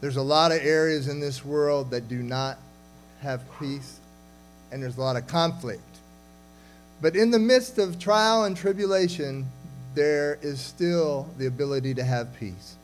There's 0.00 0.16
a 0.16 0.22
lot 0.22 0.52
of 0.52 0.58
areas 0.62 1.06
in 1.06 1.20
this 1.20 1.44
world 1.44 1.90
that 1.90 2.08
do 2.08 2.22
not 2.22 2.58
have 3.20 3.42
peace, 3.58 4.00
and 4.70 4.82
there's 4.82 4.96
a 4.96 5.00
lot 5.00 5.16
of 5.16 5.26
conflict. 5.26 5.82
But 7.00 7.14
in 7.14 7.30
the 7.30 7.38
midst 7.38 7.78
of 7.78 7.98
trial 7.98 8.44
and 8.44 8.56
tribulation, 8.56 9.46
there 9.94 10.38
is 10.42 10.60
still 10.60 11.28
the 11.38 11.46
ability 11.46 11.94
to 11.94 12.04
have 12.04 12.34
peace. 12.36 12.76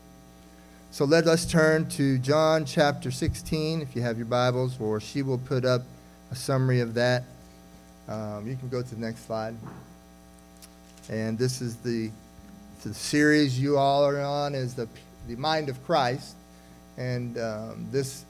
So 0.91 1.05
let 1.05 1.25
us 1.25 1.45
turn 1.45 1.89
to 1.89 2.19
John 2.19 2.65
chapter 2.65 3.09
16, 3.09 3.81
if 3.81 3.95
you 3.95 4.03
have 4.03 4.17
your 4.17 4.27
Bibles, 4.27 4.79
or 4.79 4.99
she 4.99 5.23
will 5.23 5.39
put 5.39 5.65
up 5.65 5.81
a 6.31 6.35
summary 6.35 6.81
of 6.81 6.93
that. 6.93 7.23
Um, 8.07 8.47
you 8.47 8.55
can 8.55 8.69
go 8.69 8.81
to 8.81 8.95
the 8.95 9.01
next 9.01 9.25
slide. 9.25 9.55
And 11.09 11.37
this 11.37 11.61
is 11.61 11.77
the, 11.77 12.11
the 12.83 12.93
series 12.93 13.59
you 13.59 13.77
all 13.77 14.05
are 14.05 14.21
on 14.21 14.53
is 14.53 14.75
the, 14.75 14.87
the 15.27 15.35
mind 15.35 15.69
of 15.69 15.83
Christ. 15.85 16.35
And 16.97 17.37
um, 17.39 17.87
this 17.91 18.25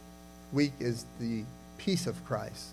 week 0.53 0.71
is 0.79 1.05
the 1.19 1.43
peace 1.77 2.07
of 2.07 2.23
Christ. 2.25 2.69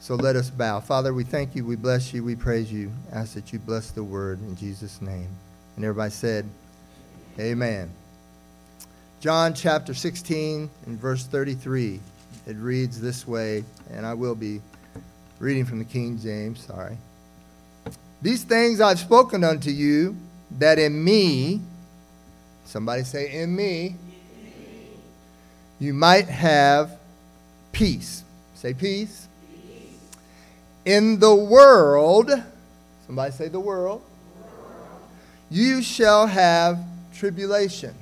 So 0.00 0.14
let 0.14 0.34
us 0.34 0.48
bow. 0.48 0.80
Father, 0.80 1.12
we 1.12 1.24
thank 1.24 1.54
you, 1.54 1.62
we 1.66 1.76
bless 1.76 2.14
you, 2.14 2.24
we 2.24 2.34
praise 2.34 2.72
you. 2.72 2.90
Ask 3.12 3.34
that 3.34 3.52
you 3.52 3.58
bless 3.58 3.90
the 3.90 4.02
word 4.02 4.40
in 4.40 4.56
Jesus' 4.56 5.02
name. 5.02 5.28
And 5.76 5.84
everybody 5.84 6.10
said, 6.10 6.46
Amen. 7.38 7.90
John 9.20 9.52
chapter 9.52 9.92
16 9.92 10.70
and 10.86 10.98
verse 10.98 11.26
33. 11.26 12.00
It 12.46 12.56
reads 12.56 12.98
this 12.98 13.28
way, 13.28 13.62
and 13.90 14.06
I 14.06 14.14
will 14.14 14.34
be 14.34 14.62
reading 15.38 15.66
from 15.66 15.78
the 15.78 15.84
King 15.84 16.18
James, 16.18 16.64
sorry. 16.64 16.96
These 18.22 18.44
things 18.44 18.80
I've 18.80 18.98
spoken 18.98 19.44
unto 19.44 19.70
you, 19.70 20.16
that 20.58 20.78
in 20.78 21.04
me, 21.04 21.60
somebody 22.64 23.04
say, 23.04 23.42
in 23.42 23.54
me, 23.54 23.96
you 25.78 25.92
might 25.92 26.28
have 26.28 26.98
peace. 27.72 28.24
Say 28.54 28.72
peace. 28.72 28.80
peace. 28.80 29.29
In 30.84 31.20
the 31.20 31.34
world, 31.34 32.30
somebody 33.06 33.32
say 33.32 33.48
the 33.48 33.60
world, 33.60 34.02
you 35.50 35.82
shall 35.82 36.26
have 36.26 36.78
tribulation. 37.14 37.94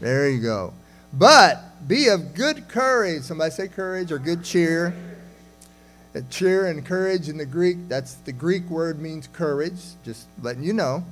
There 0.00 0.28
you 0.28 0.42
go. 0.42 0.74
But 1.12 1.62
be 1.88 2.08
of 2.08 2.34
good 2.34 2.68
courage. 2.68 3.22
Somebody 3.22 3.50
say 3.50 3.68
courage 3.68 4.12
or 4.12 4.18
good 4.18 4.44
cheer. 4.44 4.94
Uh, 6.14 6.20
cheer 6.28 6.66
and 6.66 6.84
courage 6.84 7.28
in 7.28 7.36
the 7.36 7.46
Greek, 7.46 7.76
that's 7.88 8.14
the 8.14 8.32
Greek 8.32 8.68
word 8.68 8.98
means 8.98 9.28
courage, 9.28 9.80
just 10.04 10.26
letting 10.42 10.64
you 10.64 10.72
know. 10.72 11.04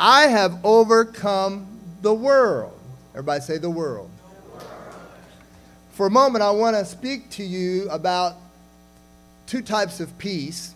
I 0.00 0.22
have 0.22 0.64
overcome 0.64 1.66
the 2.00 2.14
world. 2.14 2.78
Everybody 3.12 3.42
say 3.42 3.58
the 3.58 3.68
world. 3.68 4.10
For 5.90 6.06
a 6.06 6.10
moment, 6.10 6.42
I 6.42 6.50
want 6.50 6.76
to 6.76 6.84
speak 6.86 7.28
to 7.32 7.42
you 7.42 7.90
about 7.90 8.36
two 9.48 9.62
types 9.62 9.98
of 9.98 10.16
peace. 10.18 10.74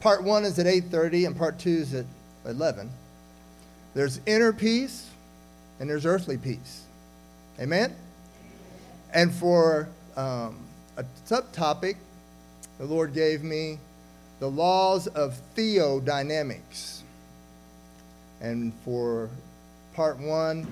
Part 0.00 0.22
one 0.22 0.44
is 0.44 0.58
at 0.58 0.66
8:30, 0.66 1.26
and 1.26 1.36
part 1.36 1.58
two 1.58 1.78
is 1.78 1.92
at 1.92 2.06
11. 2.46 2.90
There's 3.94 4.20
inner 4.26 4.52
peace, 4.52 5.08
and 5.78 5.90
there's 5.90 6.06
earthly 6.06 6.38
peace. 6.38 6.82
Amen. 7.60 7.94
And 9.12 9.32
for 9.32 9.88
um, 10.16 10.58
a 10.96 11.04
subtopic, 11.26 11.96
the 12.78 12.84
Lord 12.84 13.14
gave 13.14 13.42
me 13.42 13.78
the 14.40 14.50
laws 14.50 15.06
of 15.06 15.36
theodynamics. 15.54 17.02
And 18.40 18.72
for 18.84 19.30
part 19.94 20.18
one, 20.18 20.66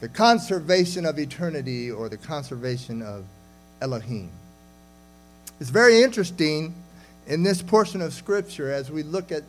the 0.00 0.08
conservation 0.08 1.06
of 1.06 1.18
eternity 1.18 1.90
or 1.90 2.08
the 2.08 2.16
conservation 2.16 3.02
of 3.02 3.24
Elohim. 3.80 4.30
It's 5.58 5.70
very 5.70 6.02
interesting 6.02 6.74
in 7.26 7.42
this 7.42 7.62
portion 7.62 8.02
of 8.02 8.12
Scripture 8.12 8.70
as 8.70 8.90
we 8.90 9.02
look 9.02 9.32
at 9.32 9.42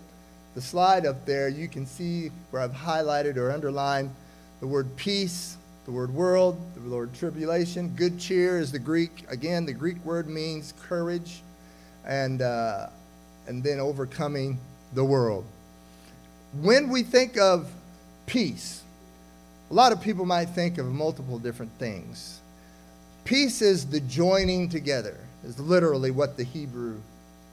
the 0.55 0.61
slide 0.61 1.05
up 1.05 1.25
there, 1.25 1.49
you 1.49 1.67
can 1.67 1.85
see 1.85 2.31
where 2.49 2.61
I've 2.61 2.71
highlighted 2.71 3.35
or 3.35 3.51
underlined 3.51 4.09
the 4.61 4.67
word 4.67 4.87
peace, 4.95 5.57
the 5.85 5.91
word 5.91 6.09
world, 6.09 6.59
the 6.75 6.95
word 6.95 7.13
tribulation. 7.13 7.93
Good 7.95 8.17
cheer 8.19 8.57
is 8.57 8.71
the 8.71 8.79
Greek. 8.79 9.25
Again, 9.27 9.65
the 9.65 9.73
Greek 9.73 10.03
word 10.05 10.29
means 10.29 10.73
courage 10.81 11.41
and, 12.05 12.41
uh, 12.41 12.87
and 13.47 13.61
then 13.61 13.79
overcoming 13.79 14.57
the 14.93 15.03
world. 15.03 15.45
When 16.61 16.89
we 16.89 17.03
think 17.03 17.37
of 17.37 17.69
peace, 18.25 18.81
a 19.69 19.73
lot 19.73 19.91
of 19.91 20.01
people 20.01 20.25
might 20.25 20.45
think 20.45 20.77
of 20.77 20.85
multiple 20.85 21.37
different 21.37 21.73
things. 21.77 22.39
Peace 23.25 23.61
is 23.61 23.85
the 23.85 23.99
joining 23.99 24.69
together, 24.69 25.17
is 25.47 25.59
literally 25.59 26.11
what 26.11 26.37
the 26.37 26.43
Hebrew 26.43 26.97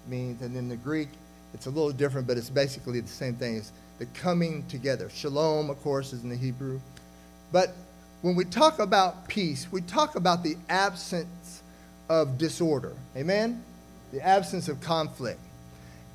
means. 0.09 0.43
And 0.43 0.57
in 0.57 0.69
the 0.69 0.77
Greek, 0.77 1.09
it's 1.55 1.67
a 1.67 1.71
little 1.71 1.93
different, 1.93 2.27
but 2.27 2.37
it's 2.37 2.51
basically 2.51 3.01
the 3.01 3.09
same 3.09 3.35
thing. 3.35 3.57
It's 3.57 3.73
the 3.99 4.07
coming 4.07 4.67
together. 4.67 5.09
Shalom, 5.09 5.71
of 5.71 5.81
course, 5.83 6.13
is 6.13 6.23
in 6.23 6.29
the 6.29 6.37
Hebrew. 6.37 6.81
But 7.53 7.75
when 8.23 8.35
we 8.35 8.45
talk 8.45 8.81
about 8.81 9.29
peace, 9.29 9.69
we 9.71 9.81
talk 9.81 10.17
about 10.17 10.43
the 10.43 10.57
absence 10.69 11.63
of 12.09 12.37
disorder. 12.37 12.93
Amen? 13.17 13.63
The 14.13 14.21
absence 14.21 14.69
of 14.69 14.81
conflict. 14.81 15.41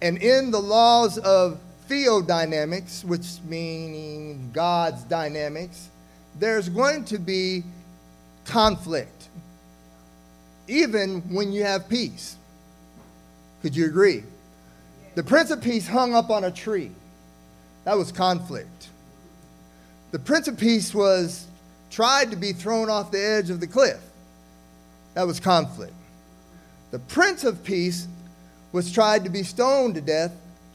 And 0.01 0.17
in 0.21 0.51
the 0.51 0.59
laws 0.59 1.17
of 1.17 1.59
theodynamics, 1.87 3.03
which 3.03 3.25
meaning 3.47 4.51
God's 4.53 5.01
dynamics, 5.03 5.89
there's 6.37 6.69
going 6.69 7.05
to 7.05 7.17
be 7.17 7.63
conflict, 8.45 9.29
even 10.69 11.21
when 11.33 11.51
you 11.51 11.63
have 11.63 11.89
peace. 11.89 12.37
Could 13.61 13.75
you 13.75 13.85
agree? 13.85 14.23
The 15.15 15.23
Prince 15.23 15.51
of 15.51 15.61
Peace 15.61 15.87
hung 15.87 16.13
up 16.13 16.29
on 16.29 16.43
a 16.43 16.51
tree. 16.51 16.91
That 17.83 17.97
was 17.97 18.11
conflict. 18.11 18.87
The 20.11 20.19
Prince 20.19 20.47
of 20.47 20.57
Peace 20.57 20.93
was 20.93 21.45
tried 21.89 22.31
to 22.31 22.37
be 22.37 22.53
thrown 22.53 22.89
off 22.89 23.11
the 23.11 23.21
edge 23.21 23.49
of 23.49 23.59
the 23.59 23.67
cliff. 23.67 23.99
That 25.15 25.27
was 25.27 25.39
conflict. 25.39 25.93
The 26.91 26.99
Prince 26.99 27.43
of 27.43 27.63
Peace 27.63 28.07
was 28.71 28.91
tried 28.91 29.23
to 29.23 29.29
be 29.29 29.43
stoned 29.43 29.95
to 29.95 30.01
death 30.01 30.31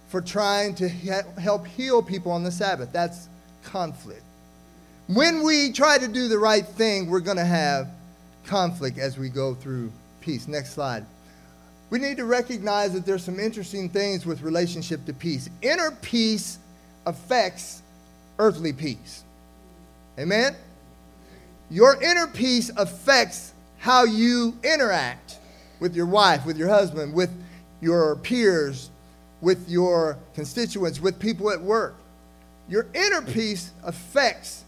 for 0.09 0.21
trying 0.21 0.75
to 0.77 0.89
help 0.89 1.67
heal 1.67 2.03
people 2.03 2.33
on 2.33 2.45
the 2.45 2.53
Sabbath. 2.53 2.93
That's 2.93 3.29
conflict. 3.65 4.23
When 5.07 5.43
we 5.43 5.73
try 5.73 5.99
to 5.99 6.09
do 6.09 6.29
the 6.29 6.39
right 6.39 6.67
thing, 6.67 7.09
we're 7.09 7.21
going 7.21 7.37
to 7.37 7.45
have 7.45 7.89
conflict 8.47 8.99
as 8.99 9.19
we 9.19 9.29
go 9.29 9.55
through 9.55 9.91
peace. 10.21 10.49
Next 10.49 10.73
slide. 10.73 11.05
We 11.91 11.99
need 11.99 12.17
to 12.17 12.25
recognize 12.25 12.93
that 12.95 13.07
there's 13.07 13.23
some 13.23 13.39
interesting 13.39 13.89
things 13.89 14.27
with 14.27 14.43
relationship 14.43 15.05
to 15.07 15.13
peace. 15.13 15.49
Inner 15.63 15.91
peace 16.03 16.59
affects 17.07 17.83
earthly 18.39 18.73
peace. 18.73 19.23
Amen? 20.19 20.57
Your 21.71 22.01
inner 22.03 22.27
peace 22.27 22.71
affects 22.77 23.53
how 23.79 24.05
you 24.05 24.57
interact 24.63 25.39
with 25.81 25.95
your 25.95 26.07
wife, 26.07 26.47
with 26.47 26.57
your 26.57 26.69
husband, 26.69 27.15
with 27.15 27.31
your 27.81 28.17
peers, 28.17 28.91
with 29.41 29.69
your 29.69 30.17
constituents, 30.35 31.01
with 31.01 31.19
people 31.19 31.51
at 31.51 31.61
work. 31.61 31.95
Your 32.69 32.87
inner 32.95 33.23
peace 33.23 33.73
affects 33.83 34.65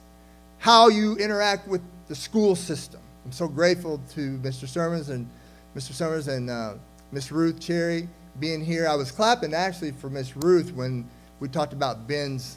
how 0.59 0.89
you 0.89 1.17
interact 1.17 1.67
with 1.67 1.81
the 2.09 2.15
school 2.15 2.55
system. 2.55 3.01
I'm 3.27 3.33
so 3.33 3.49
grateful 3.49 4.01
to 4.15 4.39
Mr. 4.39 4.69
Summers 4.69 5.09
and 5.09 5.29
Mr. 5.75 5.91
Summers 5.91 6.29
and 6.29 6.49
uh, 6.49 6.75
Miss 7.11 7.33
Ruth 7.33 7.59
Cherry 7.59 8.09
being 8.39 8.65
here. 8.65 8.87
I 8.87 8.95
was 8.95 9.11
clapping 9.11 9.53
actually 9.53 9.91
for 9.91 10.09
Miss 10.09 10.37
Ruth 10.37 10.73
when 10.73 11.05
we 11.41 11.49
talked 11.49 11.73
about 11.73 12.07
Ben's 12.07 12.57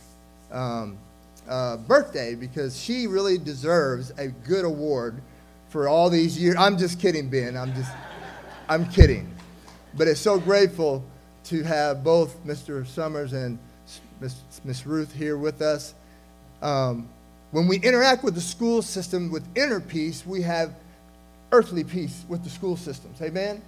um, 0.51 0.95
uh, 1.49 1.77
birthday 1.77 2.35
because 2.35 2.79
she 2.79 3.07
really 3.07 3.39
deserves 3.39 4.11
a 4.19 4.27
good 4.27 4.63
award 4.63 5.23
for 5.69 5.87
all 5.87 6.07
these 6.07 6.39
years. 6.39 6.55
I'm 6.59 6.77
just 6.77 6.99
kidding, 6.99 7.31
Ben. 7.31 7.57
I'm 7.57 7.73
just, 7.73 7.91
I'm 8.69 8.87
kidding. 8.91 9.33
But 9.97 10.07
it's 10.07 10.21
so 10.21 10.39
grateful 10.39 11.03
to 11.45 11.63
have 11.63 12.03
both 12.03 12.45
Mr. 12.45 12.85
Summers 12.85 13.33
and 13.33 13.57
Miss, 14.21 14.35
Miss 14.63 14.85
Ruth 14.85 15.11
here 15.15 15.35
with 15.35 15.63
us. 15.63 15.95
Um, 16.61 17.09
when 17.51 17.67
we 17.67 17.77
interact 17.79 18.23
with 18.23 18.35
the 18.35 18.41
school 18.41 18.81
system 18.81 19.31
with 19.31 19.47
inner 19.55 19.79
peace, 19.79 20.25
we 20.25 20.41
have 20.43 20.75
earthly 21.51 21.83
peace 21.83 22.25
with 22.27 22.43
the 22.43 22.49
school 22.49 22.77
systems. 22.77 23.21
Amen? 23.21 23.61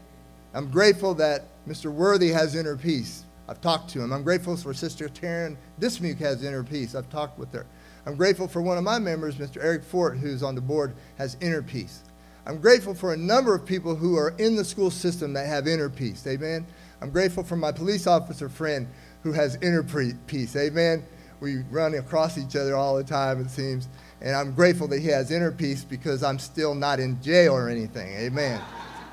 I'm 0.53 0.69
grateful 0.69 1.13
that 1.15 1.45
Mr. 1.67 1.91
Worthy 1.91 2.29
has 2.29 2.55
inner 2.55 2.77
peace. 2.77 3.23
I've 3.47 3.61
talked 3.61 3.89
to 3.91 4.01
him. 4.01 4.13
I'm 4.13 4.23
grateful 4.23 4.55
for 4.55 4.73
Sister 4.73 5.09
Taryn 5.09 5.57
Dismuke 5.79 6.19
has 6.19 6.43
inner 6.43 6.63
peace. 6.63 6.95
I've 6.95 7.09
talked 7.09 7.39
with 7.39 7.51
her. 7.53 7.65
I'm 8.05 8.15
grateful 8.15 8.47
for 8.47 8.61
one 8.61 8.77
of 8.77 8.83
my 8.83 8.99
members, 8.99 9.35
Mr. 9.35 9.63
Eric 9.63 9.83
Fort, 9.83 10.17
who's 10.17 10.43
on 10.43 10.55
the 10.55 10.61
board, 10.61 10.93
has 11.17 11.37
inner 11.41 11.61
peace. 11.61 12.03
I'm 12.45 12.59
grateful 12.59 12.93
for 12.93 13.13
a 13.13 13.17
number 13.17 13.53
of 13.53 13.65
people 13.65 13.95
who 13.95 14.15
are 14.17 14.33
in 14.37 14.55
the 14.55 14.65
school 14.65 14.89
system 14.89 15.33
that 15.33 15.47
have 15.47 15.67
inner 15.67 15.89
peace. 15.89 16.25
Amen. 16.27 16.65
I'm 17.01 17.11
grateful 17.11 17.43
for 17.43 17.55
my 17.55 17.71
police 17.71 18.07
officer 18.07 18.49
friend 18.49 18.87
who 19.23 19.31
has 19.31 19.55
inner 19.61 19.83
peace. 20.27 20.55
Amen. 20.55 21.03
We 21.41 21.63
run 21.71 21.95
across 21.95 22.37
each 22.37 22.55
other 22.55 22.75
all 22.75 22.95
the 22.95 23.03
time, 23.03 23.41
it 23.41 23.49
seems. 23.49 23.87
And 24.21 24.35
I'm 24.35 24.53
grateful 24.53 24.87
that 24.89 24.99
he 24.99 25.07
has 25.07 25.31
inner 25.31 25.51
peace 25.51 25.83
because 25.83 26.23
I'm 26.23 26.37
still 26.37 26.75
not 26.75 26.99
in 26.99 27.21
jail 27.21 27.53
or 27.53 27.67
anything. 27.67 28.13
Amen. 28.15 28.61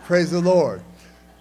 Praise 0.05 0.31
the 0.31 0.41
Lord. 0.41 0.83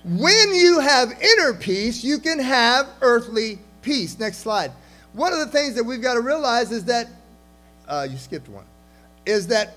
When 0.05 0.55
you 0.55 0.79
have 0.79 1.11
inner 1.21 1.53
peace, 1.53 2.05
you 2.05 2.19
can 2.19 2.39
have 2.39 2.87
earthly 3.01 3.59
peace. 3.81 4.17
Next 4.17 4.37
slide. 4.37 4.71
One 5.11 5.33
of 5.33 5.39
the 5.39 5.47
things 5.47 5.75
that 5.75 5.83
we've 5.83 6.01
got 6.01 6.13
to 6.13 6.21
realize 6.21 6.71
is 6.71 6.85
that, 6.85 7.07
uh, 7.89 8.07
you 8.09 8.17
skipped 8.17 8.47
one, 8.47 8.65
is 9.25 9.47
that 9.47 9.75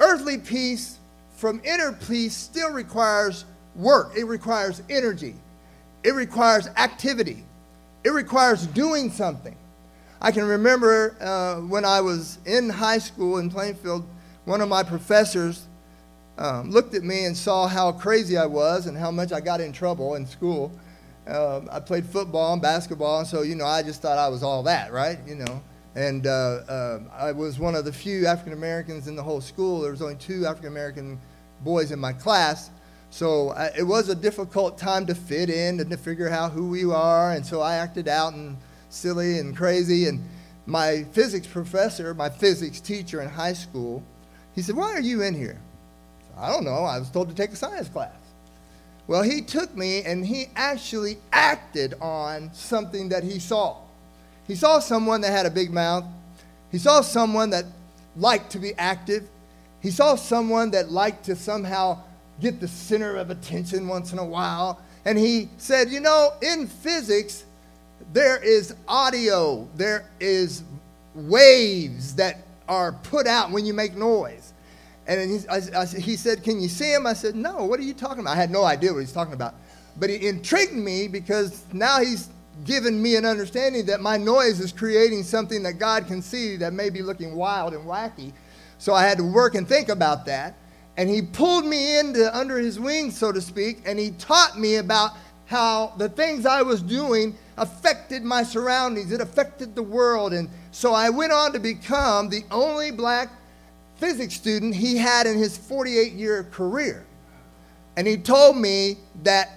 earthly 0.00 0.38
peace 0.38 0.98
from 1.36 1.60
inner 1.64 1.92
peace 1.92 2.34
still 2.34 2.72
requires 2.72 3.44
work, 3.76 4.16
it 4.16 4.24
requires 4.24 4.82
energy, 4.90 5.34
it 6.02 6.14
requires 6.14 6.66
activity, 6.76 7.44
it 8.02 8.10
requires 8.10 8.66
doing 8.68 9.10
something. 9.10 9.56
I 10.24 10.32
can 10.32 10.46
remember 10.46 11.14
uh, 11.20 11.56
when 11.56 11.84
I 11.84 12.00
was 12.00 12.38
in 12.46 12.70
high 12.70 12.96
school 12.96 13.36
in 13.36 13.50
Plainfield, 13.50 14.08
one 14.46 14.62
of 14.62 14.70
my 14.70 14.82
professors 14.82 15.66
um, 16.38 16.70
looked 16.70 16.94
at 16.94 17.02
me 17.02 17.26
and 17.26 17.36
saw 17.36 17.66
how 17.66 17.92
crazy 17.92 18.38
I 18.38 18.46
was 18.46 18.86
and 18.86 18.96
how 18.96 19.10
much 19.10 19.32
I 19.32 19.40
got 19.40 19.60
in 19.60 19.70
trouble 19.70 20.14
in 20.14 20.24
school. 20.24 20.72
Uh, 21.26 21.60
I 21.70 21.78
played 21.78 22.06
football 22.06 22.54
and 22.54 22.62
basketball, 22.62 23.18
and 23.18 23.28
so, 23.28 23.42
you 23.42 23.54
know, 23.54 23.66
I 23.66 23.82
just 23.82 24.00
thought 24.00 24.16
I 24.16 24.28
was 24.28 24.42
all 24.42 24.62
that, 24.62 24.94
right? 24.94 25.18
You 25.26 25.34
know. 25.34 25.62
And 25.94 26.26
uh, 26.26 26.30
uh, 26.30 27.00
I 27.12 27.30
was 27.30 27.58
one 27.58 27.74
of 27.74 27.84
the 27.84 27.92
few 27.92 28.26
African 28.26 28.54
Americans 28.54 29.08
in 29.08 29.16
the 29.16 29.22
whole 29.22 29.42
school. 29.42 29.82
There 29.82 29.90
was 29.90 30.00
only 30.00 30.16
two 30.16 30.46
African 30.46 30.68
American 30.68 31.20
boys 31.60 31.92
in 31.92 31.98
my 31.98 32.14
class. 32.14 32.70
So 33.10 33.50
I, 33.50 33.72
it 33.76 33.86
was 33.86 34.08
a 34.08 34.14
difficult 34.14 34.78
time 34.78 35.04
to 35.04 35.14
fit 35.14 35.50
in 35.50 35.80
and 35.80 35.90
to 35.90 35.98
figure 35.98 36.30
out 36.30 36.52
who 36.52 36.70
we 36.70 36.90
are. 36.90 37.32
And 37.32 37.44
so 37.44 37.60
I 37.60 37.74
acted 37.74 38.08
out 38.08 38.32
and 38.32 38.56
silly 38.94 39.38
and 39.38 39.56
crazy. 39.56 40.06
And 40.06 40.22
my 40.66 41.04
physics 41.12 41.46
professor, 41.46 42.14
my 42.14 42.28
physics 42.28 42.80
teacher 42.80 43.20
in 43.20 43.28
high 43.28 43.52
school, 43.52 44.02
he 44.54 44.62
said, 44.62 44.76
Why 44.76 44.92
are 44.92 45.00
you 45.00 45.22
in 45.22 45.34
here? 45.34 45.60
I 46.38 46.50
don't 46.50 46.64
know. 46.64 46.84
I 46.84 46.98
was 46.98 47.10
told 47.10 47.28
to 47.28 47.34
take 47.34 47.50
a 47.50 47.56
science 47.56 47.88
class. 47.88 48.12
Well, 49.06 49.22
he 49.22 49.42
took 49.42 49.76
me 49.76 50.02
and 50.02 50.24
he 50.24 50.46
actually 50.56 51.18
acted 51.32 51.94
on 52.00 52.50
something 52.54 53.10
that 53.10 53.22
he 53.22 53.38
saw. 53.38 53.76
He 54.46 54.54
saw 54.54 54.78
someone 54.78 55.20
that 55.20 55.30
had 55.30 55.46
a 55.46 55.50
big 55.50 55.70
mouth. 55.70 56.04
He 56.72 56.78
saw 56.78 57.02
someone 57.02 57.50
that 57.50 57.66
liked 58.16 58.50
to 58.52 58.58
be 58.58 58.74
active. 58.74 59.28
He 59.80 59.90
saw 59.90 60.16
someone 60.16 60.70
that 60.70 60.90
liked 60.90 61.24
to 61.26 61.36
somehow 61.36 61.98
get 62.40 62.60
the 62.60 62.68
center 62.68 63.16
of 63.16 63.30
attention 63.30 63.86
once 63.86 64.12
in 64.12 64.18
a 64.18 64.24
while. 64.24 64.80
And 65.04 65.18
he 65.18 65.50
said, 65.58 65.90
You 65.90 66.00
know, 66.00 66.32
in 66.40 66.66
physics, 66.66 67.44
there 68.14 68.40
is 68.42 68.76
audio, 68.86 69.68
there 69.74 70.08
is 70.20 70.62
waves 71.16 72.14
that 72.14 72.46
are 72.68 72.92
put 72.92 73.26
out 73.26 73.50
when 73.50 73.66
you 73.66 73.74
make 73.74 73.96
noise. 73.96 74.52
And 75.08 75.32
he, 75.32 75.48
I, 75.48 75.82
I, 75.82 75.84
he 75.84 76.16
said, 76.16 76.44
Can 76.44 76.60
you 76.60 76.68
see 76.68 76.94
him? 76.94 77.08
I 77.08 77.12
said, 77.12 77.34
No, 77.34 77.64
what 77.64 77.80
are 77.80 77.82
you 77.82 77.92
talking 77.92 78.20
about? 78.20 78.34
I 78.34 78.36
had 78.36 78.52
no 78.52 78.62
idea 78.62 78.92
what 78.92 79.00
he's 79.00 79.12
talking 79.12 79.34
about. 79.34 79.56
But 79.96 80.10
he 80.10 80.28
intrigued 80.28 80.74
me 80.74 81.08
because 81.08 81.64
now 81.72 82.00
he's 82.00 82.28
given 82.64 83.02
me 83.02 83.16
an 83.16 83.24
understanding 83.24 83.84
that 83.86 84.00
my 84.00 84.16
noise 84.16 84.60
is 84.60 84.70
creating 84.70 85.24
something 85.24 85.64
that 85.64 85.80
God 85.80 86.06
can 86.06 86.22
see 86.22 86.56
that 86.58 86.72
may 86.72 86.90
be 86.90 87.02
looking 87.02 87.34
wild 87.34 87.74
and 87.74 87.84
wacky. 87.84 88.32
So 88.78 88.94
I 88.94 89.02
had 89.02 89.18
to 89.18 89.24
work 89.24 89.56
and 89.56 89.68
think 89.68 89.88
about 89.88 90.24
that. 90.26 90.56
And 90.96 91.10
he 91.10 91.20
pulled 91.20 91.66
me 91.66 91.98
into 91.98 92.34
under 92.36 92.58
his 92.58 92.78
wing, 92.78 93.10
so 93.10 93.32
to 93.32 93.40
speak, 93.40 93.82
and 93.84 93.98
he 93.98 94.12
taught 94.12 94.56
me 94.56 94.76
about 94.76 95.12
how 95.46 95.94
the 95.98 96.08
things 96.08 96.46
I 96.46 96.62
was 96.62 96.80
doing 96.80 97.36
affected 97.56 98.22
my 98.24 98.42
surroundings. 98.42 99.12
It 99.12 99.20
affected 99.20 99.74
the 99.74 99.82
world. 99.82 100.32
And 100.32 100.48
so 100.70 100.92
I 100.92 101.10
went 101.10 101.32
on 101.32 101.52
to 101.52 101.58
become 101.58 102.28
the 102.28 102.42
only 102.50 102.90
black 102.90 103.30
physics 103.96 104.34
student 104.34 104.74
he 104.74 104.96
had 104.96 105.26
in 105.26 105.38
his 105.38 105.56
48 105.56 106.12
year 106.12 106.44
career. 106.44 107.06
And 107.96 108.06
he 108.06 108.16
told 108.16 108.56
me 108.56 108.98
that 109.22 109.50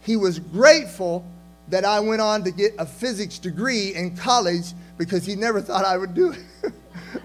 he 0.00 0.16
was 0.16 0.38
grateful 0.38 1.24
that 1.68 1.84
I 1.84 2.00
went 2.00 2.20
on 2.20 2.44
to 2.44 2.50
get 2.50 2.74
a 2.78 2.86
physics 2.86 3.38
degree 3.38 3.94
in 3.94 4.16
college 4.16 4.72
because 4.98 5.24
he 5.24 5.34
never 5.36 5.60
thought 5.62 5.84
I 5.84 5.96
would 5.96 6.14
do 6.14 6.32
it. 6.32 6.72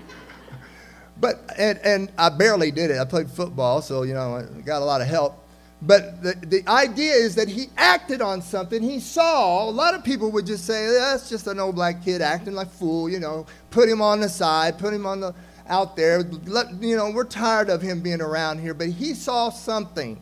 but, 1.18 1.42
and, 1.58 1.80
and 1.80 2.12
I 2.18 2.30
barely 2.30 2.72
did 2.72 2.92
it. 2.92 2.98
I 2.98 3.06
played 3.06 3.30
football, 3.30 3.82
so, 3.82 4.04
you 4.04 4.14
know, 4.14 4.38
I 4.38 4.62
got 4.62 4.82
a 4.82 4.86
lot 4.86 5.02
of 5.02 5.08
help. 5.08 5.45
But 5.86 6.24
the, 6.24 6.34
the 6.34 6.68
idea 6.68 7.14
is 7.14 7.36
that 7.36 7.48
he 7.48 7.68
acted 7.78 8.22
on 8.22 8.42
something 8.42 8.82
he 8.82 9.00
saw. 9.00 9.70
A 9.70 9.70
lot 9.70 9.94
of 9.94 10.04
people 10.04 10.32
would 10.32 10.48
just 10.48 10.66
say, 10.66 10.88
that's 10.88 11.30
just 11.30 11.46
an 11.46 11.60
old 11.60 11.76
black 11.76 12.04
kid 12.04 12.22
acting 12.22 12.54
like 12.54 12.70
fool, 12.72 13.08
you 13.08 13.20
know, 13.20 13.46
put 13.70 13.88
him 13.88 14.02
on 14.02 14.20
the 14.20 14.30
side, 14.30 14.80
put 14.80 14.94
him 14.94 15.06
on 15.06 15.20
the 15.20 15.36
out 15.68 15.96
there. 15.96 16.24
Let, 16.46 16.82
you 16.82 16.96
know, 16.96 17.12
we're 17.12 17.24
tired 17.24 17.70
of 17.70 17.82
him 17.82 18.02
being 18.02 18.22
around 18.22 18.60
here, 18.60 18.74
but 18.74 18.90
he 18.90 19.14
saw 19.14 19.50
something. 19.50 20.20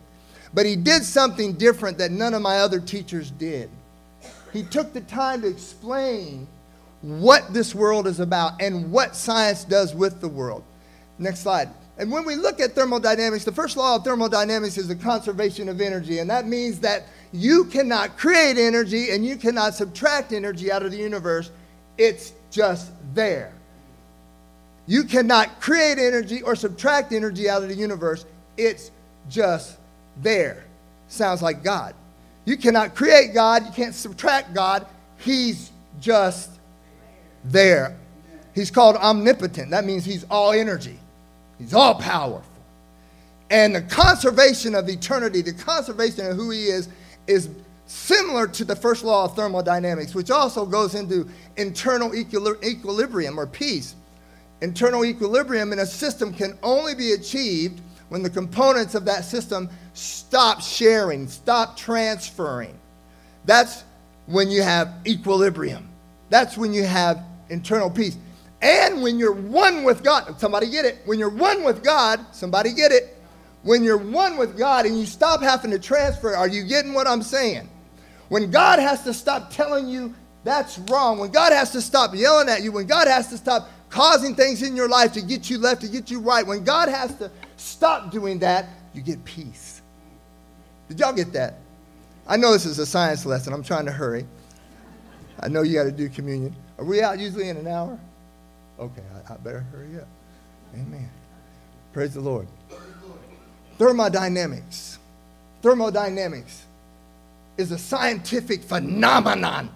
But 0.54 0.66
he 0.66 0.76
did 0.76 1.04
something 1.04 1.54
different 1.54 1.98
that 1.98 2.12
none 2.12 2.34
of 2.34 2.42
my 2.42 2.60
other 2.60 2.80
teachers 2.80 3.32
did. 3.32 3.70
He 4.52 4.64
took 4.64 4.94
the 4.94 5.02
time 5.02 5.42
to 5.42 5.48
explain 5.48 6.48
what 7.02 7.54
this 7.54 7.74
world 7.74 8.06
is 8.06 8.20
about 8.20 8.62
and 8.62 8.92
what 8.92 9.16
science 9.16 9.64
does 9.64 9.96
with 9.96 10.22
the 10.22 10.28
world. 10.28 10.64
Next 11.18 11.40
slide. 11.40 11.70
And 11.98 12.12
when 12.12 12.26
we 12.26 12.36
look 12.36 12.60
at 12.60 12.74
thermodynamics, 12.74 13.44
the 13.44 13.52
first 13.52 13.78
law 13.78 13.96
of 13.96 14.04
thermodynamics 14.04 14.78
is 14.78 14.88
the 14.88 14.96
conservation 14.96 15.70
of 15.70 15.80
energy. 15.80 16.20
And 16.20 16.30
that 16.30 16.48
means 16.48 16.80
that 16.80 17.04
you 17.32 17.66
cannot 17.66 18.18
create 18.18 18.58
energy 18.58 19.12
and 19.12 19.26
you 19.26 19.36
cannot 19.36 19.76
subtract 19.76 20.34
energy 20.34 20.72
out 20.72 20.84
of 20.84 20.92
the 20.92 20.98
universe. 20.98 21.52
It's 21.98 22.34
just 22.50 22.92
there. 23.14 23.54
You 24.88 25.04
cannot 25.04 25.62
create 25.62 25.98
energy 26.00 26.42
or 26.42 26.56
subtract 26.56 27.14
energy 27.14 27.50
out 27.50 27.64
of 27.64 27.70
the 27.70 27.76
universe. 27.76 28.26
It's 28.58 28.92
just 29.30 29.78
there. 30.22 30.66
Sounds 31.08 31.42
like 31.42 31.64
God. 31.64 31.96
You 32.46 32.58
cannot 32.58 32.96
create 32.96 33.34
God. 33.34 33.66
You 33.66 33.72
can't 33.72 33.96
subtract 33.96 34.54
God. 34.54 34.88
He's 35.18 35.72
just 36.00 36.50
there. 37.46 37.98
He's 38.54 38.70
called 38.72 38.96
omnipotent. 38.96 39.72
That 39.72 39.86
means 39.86 40.04
he's 40.04 40.26
all 40.30 40.52
energy. 40.52 41.00
He's 41.64 41.74
all 41.74 41.96
powerful. 41.96 42.44
And 43.50 43.76
the 43.76 43.82
conservation 43.82 44.76
of 44.76 44.90
eternity, 44.90 45.42
the 45.42 45.54
conservation 45.54 46.26
of 46.26 46.36
who 46.36 46.50
he 46.52 46.66
is, 46.66 46.90
is 47.26 47.50
similar 47.86 48.48
to 48.48 48.66
the 48.66 48.76
first 48.76 49.04
law 49.04 49.26
of 49.26 49.36
thermodynamics, 49.36 50.14
which 50.14 50.30
also 50.30 50.66
goes 50.66 50.94
into 50.94 51.30
internal 51.56 52.14
equilibrium 52.14 53.40
or 53.40 53.48
peace. 53.48 53.96
Internal 54.62 55.06
equilibrium 55.06 55.72
in 55.72 55.80
a 55.80 55.86
system 55.86 56.34
can 56.34 56.58
only 56.64 56.96
be 56.96 57.14
achieved 57.14 57.82
when 58.10 58.24
the 58.24 58.30
components 58.30 58.94
of 58.94 59.06
that 59.06 59.24
system 59.24 59.70
stop 59.94 60.62
sharing, 60.62 61.28
stop 61.28 61.78
transferring. 61.78 62.78
That's 63.46 63.84
when 64.26 64.50
you 64.50 64.62
have 64.64 64.94
equilibrium. 65.06 65.90
That's 66.30 66.58
when 66.58 66.74
you 66.74 66.84
have 66.84 67.24
internal 67.50 67.90
peace. 67.90 68.18
And 68.64 69.04
when 69.04 69.20
you're 69.20 69.34
one 69.34 69.84
with 69.84 70.04
God, 70.04 70.40
somebody 70.40 70.70
get 70.70 70.86
it. 70.86 71.00
When 71.04 71.20
you're 71.20 71.30
one 71.30 71.64
with 71.64 71.84
God, 71.84 72.26
somebody 72.32 72.74
get 72.74 72.94
it. 72.94 73.18
When 73.64 73.84
you're 73.84 73.98
one 73.98 74.38
with 74.38 74.58
God 74.58 74.86
and 74.86 74.98
you 74.98 75.06
stop 75.06 75.42
having 75.42 75.70
to 75.72 75.80
transfer, 75.80 76.34
are 76.34 76.48
you 76.48 76.64
getting 76.64 76.94
what 76.94 77.06
I'm 77.06 77.22
saying? 77.22 77.70
When 78.30 78.52
God 78.52 78.80
has 78.80 79.04
to 79.04 79.14
stop 79.14 79.52
telling 79.52 79.88
you 79.88 80.16
that's 80.46 80.80
wrong, 80.80 81.20
when 81.20 81.30
God 81.30 81.52
has 81.52 81.72
to 81.72 81.82
stop 81.82 82.16
yelling 82.16 82.48
at 82.48 82.64
you, 82.64 82.72
when 82.72 82.88
God 82.88 83.08
has 83.08 83.28
to 83.30 83.38
stop 83.38 83.70
causing 83.90 84.34
things 84.34 84.62
in 84.62 84.78
your 84.78 84.88
life 84.88 85.12
to 85.14 85.22
get 85.22 85.50
you 85.50 85.58
left, 85.58 85.82
to 85.82 85.90
get 85.90 86.10
you 86.10 86.22
right, 86.22 86.48
when 86.48 86.64
God 86.64 86.88
has 86.88 87.16
to 87.18 87.30
stop 87.58 88.12
doing 88.12 88.40
that, 88.40 88.68
you 88.94 89.02
get 89.02 89.24
peace. 89.26 89.82
Did 90.88 91.02
y'all 91.02 91.14
get 91.14 91.34
that? 91.34 91.56
I 92.28 92.38
know 92.38 92.54
this 92.54 92.66
is 92.66 92.80
a 92.80 92.86
science 92.86 93.26
lesson. 93.26 93.52
I'm 93.52 93.64
trying 93.64 93.86
to 93.88 93.92
hurry. 93.92 94.26
I 95.42 95.50
know 95.50 95.64
you 95.64 95.74
got 95.74 95.84
to 95.84 95.92
do 95.92 96.08
communion. 96.08 96.56
Are 96.78 96.86
we 96.86 97.02
out 97.02 97.20
usually 97.20 97.50
in 97.50 97.58
an 97.58 97.68
hour? 97.68 98.00
Okay, 98.80 99.04
I, 99.30 99.34
I 99.34 99.38
better 99.38 99.62
hurry 99.72 100.00
up. 100.00 100.08
Amen. 100.74 101.10
Praise 101.94 102.14
the 102.14 102.22
Lord. 102.22 102.48
Thermodynamics. 103.78 104.98
Thermodynamics 105.62 106.66
is 107.58 107.72
a 107.72 107.78
scientific 107.78 108.64
phenomenon 108.64 109.70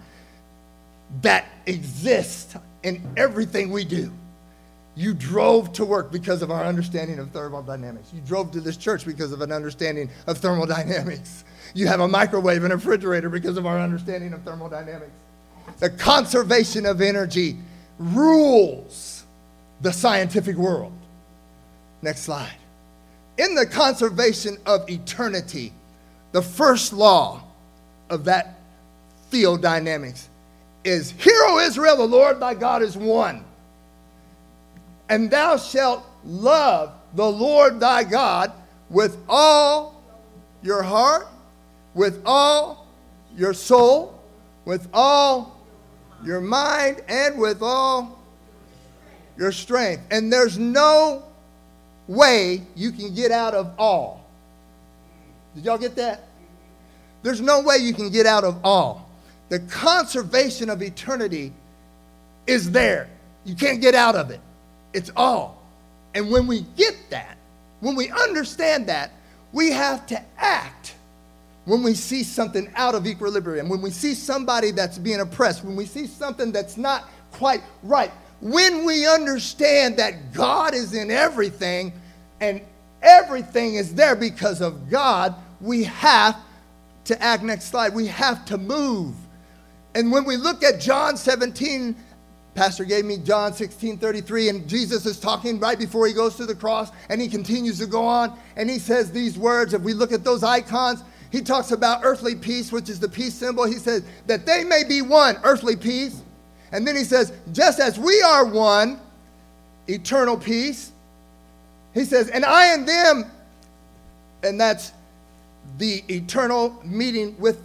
that 1.22 1.46
exists 1.66 2.56
in 2.82 3.14
everything 3.16 3.70
we 3.70 3.84
do. 3.84 4.12
You 4.96 5.14
drove 5.14 5.72
to 5.74 5.84
work 5.84 6.10
because 6.10 6.42
of 6.42 6.50
our 6.50 6.64
understanding 6.64 7.20
of 7.20 7.30
thermodynamics. 7.30 8.12
You 8.12 8.20
drove 8.22 8.50
to 8.52 8.60
this 8.60 8.76
church 8.76 9.06
because 9.06 9.30
of 9.30 9.40
an 9.42 9.52
understanding 9.52 10.10
of 10.26 10.38
thermodynamics. 10.38 11.44
You 11.72 11.86
have 11.86 12.00
a 12.00 12.08
microwave 12.08 12.64
and 12.64 12.72
a 12.72 12.76
refrigerator 12.76 13.28
because 13.28 13.56
of 13.56 13.64
our 13.64 13.78
understanding 13.78 14.32
of 14.32 14.42
thermodynamics. 14.42 15.12
The 15.78 15.90
conservation 15.90 16.84
of 16.84 17.00
energy 17.00 17.58
rules 17.98 19.24
the 19.80 19.92
scientific 19.92 20.56
world. 20.56 20.92
Next 22.02 22.20
slide. 22.20 22.56
In 23.38 23.54
the 23.54 23.66
conservation 23.66 24.56
of 24.66 24.88
eternity, 24.90 25.72
the 26.32 26.42
first 26.42 26.92
law 26.92 27.42
of 28.10 28.24
that 28.24 28.58
field 29.30 29.62
dynamics 29.62 30.28
is 30.84 31.10
Hear, 31.12 31.40
O 31.46 31.60
Israel, 31.60 31.96
the 31.96 32.06
Lord 32.06 32.40
thy 32.40 32.54
God 32.54 32.82
is 32.82 32.96
one. 32.96 33.44
And 35.08 35.30
thou 35.30 35.56
shalt 35.56 36.04
love 36.24 36.92
the 37.14 37.30
Lord 37.30 37.80
thy 37.80 38.04
God 38.04 38.52
with 38.90 39.16
all 39.28 40.02
your 40.62 40.82
heart, 40.82 41.28
with 41.94 42.22
all 42.26 42.86
your 43.36 43.54
soul, 43.54 44.20
with 44.64 44.88
all 44.92 45.57
your 46.24 46.40
mind, 46.40 47.02
and 47.08 47.38
with 47.38 47.62
all 47.62 48.18
your 49.36 49.52
strength. 49.52 50.02
And 50.10 50.32
there's 50.32 50.58
no 50.58 51.22
way 52.06 52.62
you 52.74 52.90
can 52.90 53.14
get 53.14 53.30
out 53.30 53.54
of 53.54 53.72
all. 53.78 54.24
Did 55.54 55.64
y'all 55.64 55.78
get 55.78 55.96
that? 55.96 56.24
There's 57.22 57.40
no 57.40 57.60
way 57.62 57.78
you 57.78 57.92
can 57.94 58.10
get 58.10 58.26
out 58.26 58.44
of 58.44 58.60
all. 58.64 59.10
The 59.48 59.60
conservation 59.60 60.70
of 60.70 60.82
eternity 60.82 61.52
is 62.46 62.70
there. 62.70 63.08
You 63.44 63.54
can't 63.54 63.80
get 63.80 63.94
out 63.94 64.14
of 64.14 64.30
it. 64.30 64.40
It's 64.92 65.10
all. 65.16 65.62
And 66.14 66.30
when 66.30 66.46
we 66.46 66.62
get 66.76 66.96
that, 67.10 67.36
when 67.80 67.94
we 67.94 68.10
understand 68.10 68.88
that, 68.88 69.12
we 69.52 69.70
have 69.70 70.06
to 70.08 70.22
act 70.36 70.94
when 71.68 71.82
we 71.82 71.94
see 71.94 72.22
something 72.22 72.70
out 72.76 72.94
of 72.94 73.06
equilibrium, 73.06 73.68
when 73.68 73.82
we 73.82 73.90
see 73.90 74.14
somebody 74.14 74.70
that's 74.70 74.96
being 74.98 75.20
oppressed, 75.20 75.62
when 75.64 75.76
we 75.76 75.84
see 75.84 76.06
something 76.06 76.50
that's 76.50 76.78
not 76.78 77.08
quite 77.30 77.62
right, 77.82 78.10
when 78.40 78.86
we 78.86 79.06
understand 79.06 79.98
that 79.98 80.32
God 80.32 80.74
is 80.74 80.94
in 80.94 81.10
everything 81.10 81.92
and 82.40 82.62
everything 83.02 83.74
is 83.74 83.94
there 83.94 84.16
because 84.16 84.62
of 84.62 84.88
God, 84.88 85.34
we 85.60 85.84
have 85.84 86.40
to 87.04 87.22
act. 87.22 87.42
Next 87.42 87.66
slide. 87.66 87.94
We 87.94 88.06
have 88.06 88.46
to 88.46 88.56
move. 88.56 89.14
And 89.94 90.10
when 90.10 90.24
we 90.24 90.36
look 90.36 90.62
at 90.62 90.80
John 90.80 91.16
17, 91.16 91.96
Pastor 92.54 92.84
gave 92.84 93.04
me 93.04 93.18
John 93.18 93.52
16 93.52 93.98
33, 93.98 94.48
and 94.48 94.68
Jesus 94.68 95.06
is 95.06 95.20
talking 95.20 95.60
right 95.60 95.78
before 95.78 96.06
he 96.06 96.12
goes 96.12 96.36
to 96.36 96.46
the 96.46 96.54
cross, 96.54 96.90
and 97.08 97.20
he 97.20 97.28
continues 97.28 97.78
to 97.78 97.86
go 97.86 98.04
on, 98.04 98.38
and 98.56 98.70
he 98.70 98.78
says 98.78 99.12
these 99.12 99.38
words. 99.38 99.74
If 99.74 99.82
we 99.82 99.92
look 99.92 100.12
at 100.12 100.24
those 100.24 100.42
icons, 100.42 101.02
he 101.30 101.42
talks 101.42 101.72
about 101.72 102.00
earthly 102.04 102.34
peace, 102.34 102.72
which 102.72 102.88
is 102.88 102.98
the 102.98 103.08
peace 103.08 103.34
symbol. 103.34 103.66
He 103.66 103.74
says, 103.74 104.02
that 104.26 104.46
they 104.46 104.64
may 104.64 104.84
be 104.84 105.02
one, 105.02 105.36
earthly 105.44 105.76
peace. 105.76 106.22
And 106.72 106.86
then 106.86 106.96
he 106.96 107.04
says, 107.04 107.32
just 107.52 107.80
as 107.80 107.98
we 107.98 108.22
are 108.22 108.44
one, 108.44 108.98
eternal 109.86 110.36
peace. 110.36 110.92
He 111.92 112.04
says, 112.04 112.28
and 112.28 112.44
I 112.44 112.72
and 112.74 112.88
them, 112.88 113.30
and 114.42 114.60
that's 114.60 114.92
the 115.76 116.02
eternal 116.08 116.80
meeting 116.84 117.38
with 117.38 117.60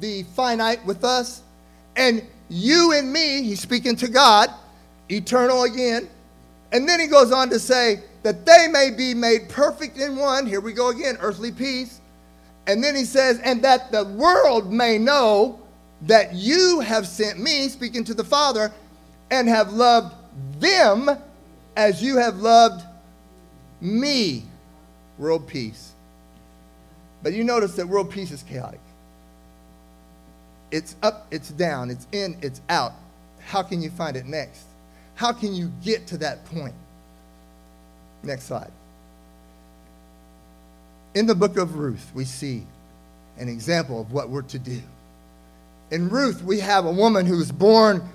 the 0.00 0.22
finite 0.34 0.84
with 0.84 1.04
us. 1.04 1.42
And 1.96 2.22
you 2.48 2.92
and 2.92 3.12
me, 3.12 3.42
he's 3.42 3.60
speaking 3.60 3.96
to 3.96 4.08
God, 4.08 4.50
eternal 5.10 5.64
again. 5.64 6.08
And 6.70 6.88
then 6.88 7.00
he 7.00 7.06
goes 7.06 7.32
on 7.32 7.50
to 7.50 7.58
say, 7.58 8.02
that 8.22 8.44
they 8.44 8.66
may 8.70 8.90
be 8.90 9.14
made 9.14 9.48
perfect 9.48 9.96
in 9.98 10.16
one. 10.16 10.46
Here 10.46 10.60
we 10.60 10.72
go 10.72 10.90
again, 10.90 11.16
earthly 11.20 11.50
peace 11.50 12.00
and 12.68 12.84
then 12.84 12.94
he 12.94 13.04
says, 13.04 13.40
and 13.40 13.62
that 13.64 13.90
the 13.90 14.04
world 14.04 14.70
may 14.70 14.98
know 14.98 15.58
that 16.02 16.34
you 16.34 16.80
have 16.80 17.08
sent 17.08 17.40
me, 17.40 17.66
speaking 17.68 18.04
to 18.04 18.14
the 18.14 18.22
Father, 18.22 18.70
and 19.30 19.48
have 19.48 19.72
loved 19.72 20.14
them 20.60 21.10
as 21.76 22.02
you 22.02 22.18
have 22.18 22.36
loved 22.36 22.84
me. 23.80 24.44
World 25.16 25.48
peace. 25.48 25.92
But 27.22 27.32
you 27.32 27.42
notice 27.42 27.74
that 27.76 27.88
world 27.88 28.10
peace 28.10 28.30
is 28.30 28.42
chaotic. 28.42 28.80
It's 30.70 30.94
up, 31.02 31.26
it's 31.30 31.48
down, 31.50 31.90
it's 31.90 32.06
in, 32.12 32.36
it's 32.42 32.60
out. 32.68 32.92
How 33.40 33.62
can 33.62 33.80
you 33.80 33.88
find 33.88 34.14
it 34.14 34.26
next? 34.26 34.64
How 35.14 35.32
can 35.32 35.54
you 35.54 35.72
get 35.82 36.06
to 36.08 36.18
that 36.18 36.44
point? 36.44 36.74
Next 38.22 38.44
slide. 38.44 38.70
In 41.18 41.26
the 41.26 41.34
book 41.34 41.56
of 41.56 41.74
Ruth, 41.74 42.12
we 42.14 42.24
see 42.24 42.62
an 43.38 43.48
example 43.48 44.00
of 44.00 44.12
what 44.12 44.28
we're 44.28 44.42
to 44.42 44.58
do. 44.60 44.80
In 45.90 46.08
Ruth, 46.10 46.44
we 46.44 46.60
have 46.60 46.86
a 46.86 46.92
woman 46.92 47.26
who's 47.26 47.50
born 47.50 48.08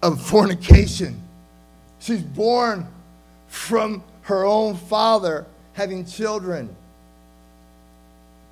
of 0.00 0.22
fornication. 0.24 1.20
She's 1.98 2.22
born 2.22 2.86
from 3.48 4.04
her 4.22 4.44
own 4.44 4.76
father 4.76 5.44
having 5.72 6.06
children 6.06 6.76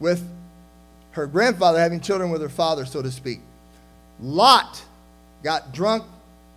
with 0.00 0.28
her 1.12 1.28
grandfather 1.28 1.78
having 1.78 2.00
children 2.00 2.30
with 2.30 2.42
her 2.42 2.48
father, 2.48 2.84
so 2.84 3.00
to 3.00 3.12
speak. 3.12 3.38
Lot 4.20 4.82
got 5.44 5.72
drunk 5.72 6.02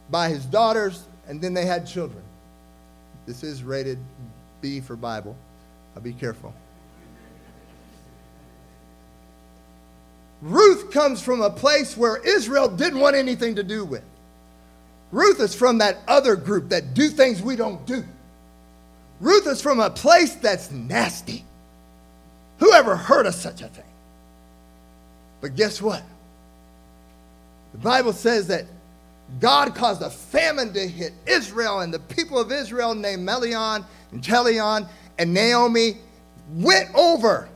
by 0.10 0.30
his 0.30 0.44
daughters, 0.44 1.04
and 1.28 1.40
then 1.40 1.54
they 1.54 1.68
had 1.68 1.86
children. 1.86 2.24
This 3.28 3.44
is 3.44 3.62
rated 3.62 4.00
B 4.60 4.82
for 4.82 4.96
Bible. 4.96 5.36
I'll 5.96 6.02
be 6.02 6.12
careful. 6.12 6.52
Ruth 10.46 10.92
comes 10.92 11.24
from 11.24 11.42
a 11.42 11.50
place 11.50 11.98
where 11.98 12.18
Israel 12.18 12.70
didn't 12.70 13.00
want 13.00 13.16
anything 13.16 13.56
to 13.56 13.64
do 13.64 13.84
with. 13.84 14.04
Ruth 15.12 15.40
is 15.40 15.56
from 15.56 15.80
that 15.80 15.98
other 16.08 16.36
group 16.36 16.70
that 16.70 16.94
do 16.94 17.10
things 17.10 17.42
we 17.42 17.56
don't 17.56 17.84
do. 17.88 18.04
Ruth 19.20 19.48
is 19.48 19.60
from 19.60 19.80
a 19.80 19.90
place 19.90 20.36
that's 20.36 20.70
nasty. 20.70 21.44
Who 22.60 22.72
ever 22.74 22.96
heard 22.96 23.26
of 23.26 23.34
such 23.34 23.64
a 23.64 23.68
thing? 23.68 23.86
But 25.42 25.56
guess 25.56 25.82
what? 25.82 26.04
The 27.72 27.80
Bible 27.80 28.14
says 28.14 28.46
that 28.48 28.66
God 29.40 29.74
caused 29.74 30.04
a 30.04 30.12
famine 30.12 30.74
to 30.74 30.88
hit 30.88 31.14
Israel, 31.26 31.80
and 31.80 31.92
the 31.92 32.00
people 32.00 32.38
of 32.38 32.52
Israel 32.52 32.94
named 32.94 33.28
Melion 33.28 33.84
and 34.12 34.24
Chilion 34.24 34.86
and 35.18 35.34
Naomi 35.34 35.98
went 36.54 36.94
over 36.94 37.50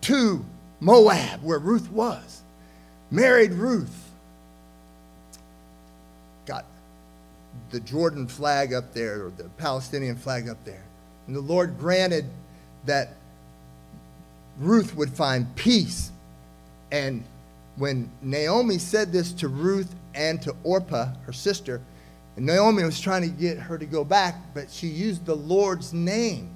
to 0.00 0.44
Moab, 0.80 1.42
where 1.42 1.58
Ruth 1.58 1.90
was, 1.90 2.42
married 3.10 3.52
Ruth, 3.52 4.10
got 6.46 6.64
the 7.70 7.80
Jordan 7.80 8.26
flag 8.26 8.72
up 8.72 8.94
there, 8.94 9.26
or 9.26 9.32
the 9.36 9.44
Palestinian 9.58 10.16
flag 10.16 10.48
up 10.48 10.62
there. 10.64 10.84
And 11.26 11.34
the 11.34 11.40
Lord 11.40 11.78
granted 11.78 12.24
that 12.86 13.14
Ruth 14.58 14.94
would 14.94 15.10
find 15.10 15.54
peace. 15.56 16.10
And 16.90 17.24
when 17.76 18.10
Naomi 18.22 18.78
said 18.78 19.12
this 19.12 19.32
to 19.32 19.48
Ruth 19.48 19.94
and 20.14 20.40
to 20.42 20.54
Orpah, 20.64 21.12
her 21.26 21.32
sister, 21.32 21.80
and 22.36 22.46
Naomi 22.46 22.84
was 22.84 23.00
trying 23.00 23.22
to 23.22 23.28
get 23.28 23.58
her 23.58 23.76
to 23.78 23.86
go 23.86 24.04
back, 24.04 24.36
but 24.54 24.70
she 24.70 24.86
used 24.86 25.26
the 25.26 25.34
Lord's 25.34 25.92
name. 25.92 26.50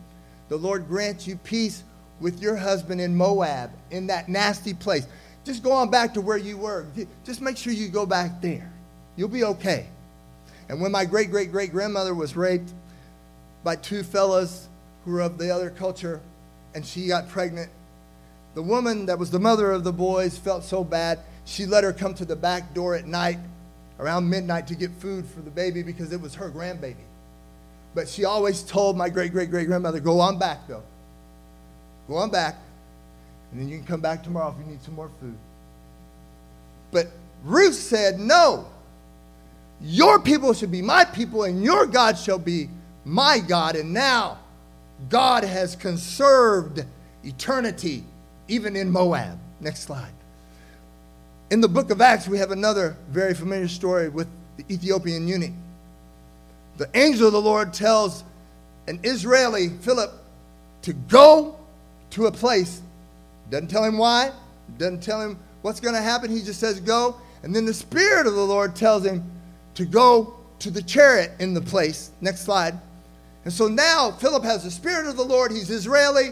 The 0.49 0.57
Lord 0.57 0.87
grant 0.87 1.27
you 1.27 1.37
peace 1.37 1.83
with 2.23 2.41
your 2.41 2.57
husband 2.57 3.01
in 3.01 3.17
Moab, 3.17 3.71
in 3.91 4.07
that 4.07 4.29
nasty 4.29 4.73
place. 4.73 5.07
Just 5.45 5.63
go 5.63 5.73
on 5.73 5.91
back 5.91 6.15
to 6.15 6.21
where 6.21 6.39
you 6.39 6.57
were. 6.57 6.87
Just 7.25 7.41
make 7.41 7.57
sure 7.57 7.73
you 7.73 7.89
go 7.89 8.07
back 8.07 8.41
there. 8.41 8.71
You'll 9.17 9.29
be 9.29 9.45
okay. 9.45 9.89
And 10.69 10.81
when 10.81 10.93
my 10.93 11.05
great 11.05 11.31
great 11.31 11.51
great 11.51 11.73
grandmother 11.73 12.15
was 12.15 12.37
raped 12.37 12.73
by 13.65 13.77
two 13.77 14.05
fellas 14.05 14.69
who 15.05 15.13
were 15.13 15.21
of 15.21 15.37
the 15.37 15.51
other 15.51 15.69
culture, 15.69 16.21
and 16.75 16.87
she 16.87 17.09
got 17.09 17.29
pregnant, 17.29 17.71
the 18.55 18.63
woman 18.63 19.07
that 19.07 19.19
was 19.19 19.31
the 19.31 19.41
mother 19.41 19.73
of 19.73 19.83
the 19.83 19.93
boys 19.93 20.39
felt 20.39 20.63
so 20.63 20.85
bad, 20.85 21.19
she 21.45 21.67
let 21.67 21.83
her 21.83 21.93
come 21.93 22.15
to 22.15 22.25
the 22.25 22.37
back 22.37 22.73
door 22.73 22.95
at 22.95 23.07
night, 23.07 23.39
around 23.99 24.31
midnight, 24.31 24.69
to 24.69 24.77
get 24.77 24.91
food 24.93 25.27
for 25.27 25.41
the 25.41 25.51
baby 25.51 25.83
because 25.83 26.13
it 26.13 26.21
was 26.21 26.37
her 26.37 26.51
grandbaby. 26.51 26.95
But 27.95 28.09
she 28.09 28.25
always 28.25 28.63
told 28.63 28.97
my 28.97 29.09
great 29.09 29.33
great 29.33 29.51
great 29.51 29.67
grandmother, 29.67 29.99
Go 29.99 30.21
on 30.21 30.39
back, 30.39 30.69
though. 30.69 30.85
Go 32.09 32.17
on 32.17 32.31
back, 32.31 32.57
and 33.51 33.61
then 33.61 33.69
you 33.69 33.79
can 33.79 33.87
come 33.87 34.01
back 34.01 34.23
tomorrow 34.23 34.55
if 34.55 34.65
you 34.65 34.71
need 34.71 34.83
some 34.83 34.95
more 34.95 35.11
food. 35.21 35.37
But 36.91 37.09
Ruth 37.45 37.75
said, 37.75 38.19
No. 38.21 38.67
Your 39.85 40.21
people 40.21 40.53
should 40.55 40.71
be 40.71 40.83
my 40.83 41.05
people, 41.05 41.43
and 41.43 41.63
your 41.63 41.87
God 41.87 42.17
shall 42.17 42.39
be 42.39 42.69
my 43.05 43.41
God. 43.41 43.75
And 43.75 43.93
now 43.93 44.39
God 45.09 45.43
has 45.43 45.75
conserved 45.75 46.85
eternity, 47.25 48.05
even 48.47 48.77
in 48.77 48.91
Moab. 48.91 49.39
Next 49.61 49.81
slide. 49.81 50.13
In 51.51 51.61
the 51.61 51.69
book 51.69 51.91
of 51.91 52.01
Acts, 52.01 52.29
we 52.29 52.39
have 52.39 52.53
another 52.53 52.97
very 53.11 53.35
familiar 53.35 53.69
story 53.69 54.09
with 54.09 54.29
the 54.57 54.65
Ethiopian 54.73 55.27
eunuch. 55.27 55.53
The 56.79 56.89
angel 56.95 57.27
of 57.27 57.33
the 57.33 57.41
Lord 57.41 57.75
tells 57.75 58.23
an 58.87 59.01
Israeli, 59.03 59.69
Philip, 59.69 60.13
to 60.83 60.93
go 60.93 61.57
to 62.13 62.27
a 62.27 62.33
place. 62.33 62.81
Doesn't 63.51 63.69
tell 63.69 63.85
him 63.85 63.99
why, 63.99 64.33
doesn't 64.79 65.03
tell 65.03 65.21
him 65.21 65.39
what's 65.63 65.81
going 65.81 65.95
to 65.95 66.01
happen. 66.01 66.31
He 66.31 66.43
just 66.43 66.61
says, 66.61 66.81
Go. 66.81 67.17
And 67.43 67.55
then 67.55 67.67
the 67.67 67.75
Spirit 67.75 68.27
of 68.27 68.35
the 68.35 68.45
Lord 68.45 68.77
tells 68.77 69.05
him 69.05 69.25
to 69.75 69.85
go 69.85 70.37
to 70.61 70.71
the 70.71 70.83
chariot 70.83 71.33
in 71.41 71.55
the 71.55 71.61
place. 71.61 72.13
Next 72.21 72.43
slide. 72.43 72.79
And 73.45 73.53
so 73.53 73.67
now 73.67 74.13
Philip 74.13 74.45
has 74.45 74.63
the 74.63 74.71
Spirit 74.71 75.07
of 75.07 75.17
the 75.17 75.25
Lord. 75.25 75.51
He's 75.51 75.71
Israeli. 75.71 76.31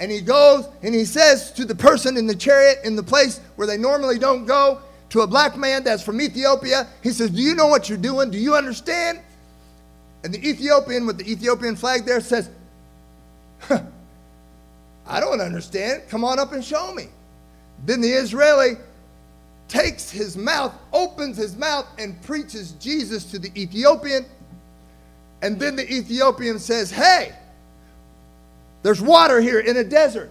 And 0.00 0.10
he 0.10 0.20
goes 0.20 0.68
and 0.82 0.94
he 0.94 1.04
says 1.04 1.52
to 1.52 1.64
the 1.64 1.74
person 1.74 2.16
in 2.16 2.26
the 2.26 2.34
chariot 2.34 2.78
in 2.84 2.96
the 2.96 3.02
place 3.02 3.40
where 3.56 3.66
they 3.66 3.76
normally 3.76 4.18
don't 4.18 4.46
go, 4.46 4.80
to 5.10 5.22
a 5.22 5.26
black 5.26 5.56
man 5.56 5.84
that's 5.84 6.02
from 6.02 6.20
Ethiopia, 6.20 6.86
he 7.02 7.10
says, 7.10 7.30
Do 7.30 7.42
you 7.42 7.54
know 7.54 7.66
what 7.66 7.88
you're 7.88 7.98
doing? 7.98 8.30
Do 8.30 8.38
you 8.38 8.54
understand? 8.54 9.20
And 10.24 10.32
the 10.32 10.48
Ethiopian 10.48 11.06
with 11.06 11.18
the 11.18 11.30
Ethiopian 11.30 11.76
flag 11.76 12.04
there 12.04 12.20
says, 12.20 12.48
huh, 13.60 13.82
I 15.06 15.20
don't 15.20 15.40
understand. 15.40 16.02
Come 16.08 16.24
on 16.24 16.38
up 16.38 16.52
and 16.52 16.64
show 16.64 16.92
me. 16.94 17.08
Then 17.84 18.00
the 18.00 18.10
Israeli 18.10 18.76
takes 19.68 20.10
his 20.10 20.36
mouth, 20.36 20.74
opens 20.92 21.36
his 21.36 21.56
mouth, 21.56 21.86
and 21.98 22.20
preaches 22.22 22.72
Jesus 22.72 23.24
to 23.30 23.38
the 23.38 23.50
Ethiopian. 23.60 24.26
And 25.42 25.58
then 25.58 25.76
the 25.76 25.90
Ethiopian 25.90 26.58
says, 26.58 26.90
Hey, 26.90 27.32
there's 28.82 29.00
water 29.00 29.40
here 29.40 29.60
in 29.60 29.76
a 29.76 29.84
desert. 29.84 30.30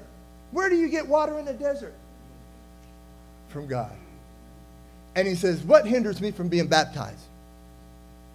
Where 0.52 0.70
do 0.70 0.76
you 0.76 0.90
get 0.90 1.08
water 1.08 1.38
in 1.40 1.48
a 1.48 1.54
desert? 1.54 1.94
From 3.50 3.68
God. 3.68 3.92
And 5.16 5.28
he 5.28 5.36
says, 5.36 5.62
What 5.64 5.86
hinders 5.86 6.22
me 6.22 6.32
from 6.32 6.48
being 6.48 6.68
baptized? 6.68 7.24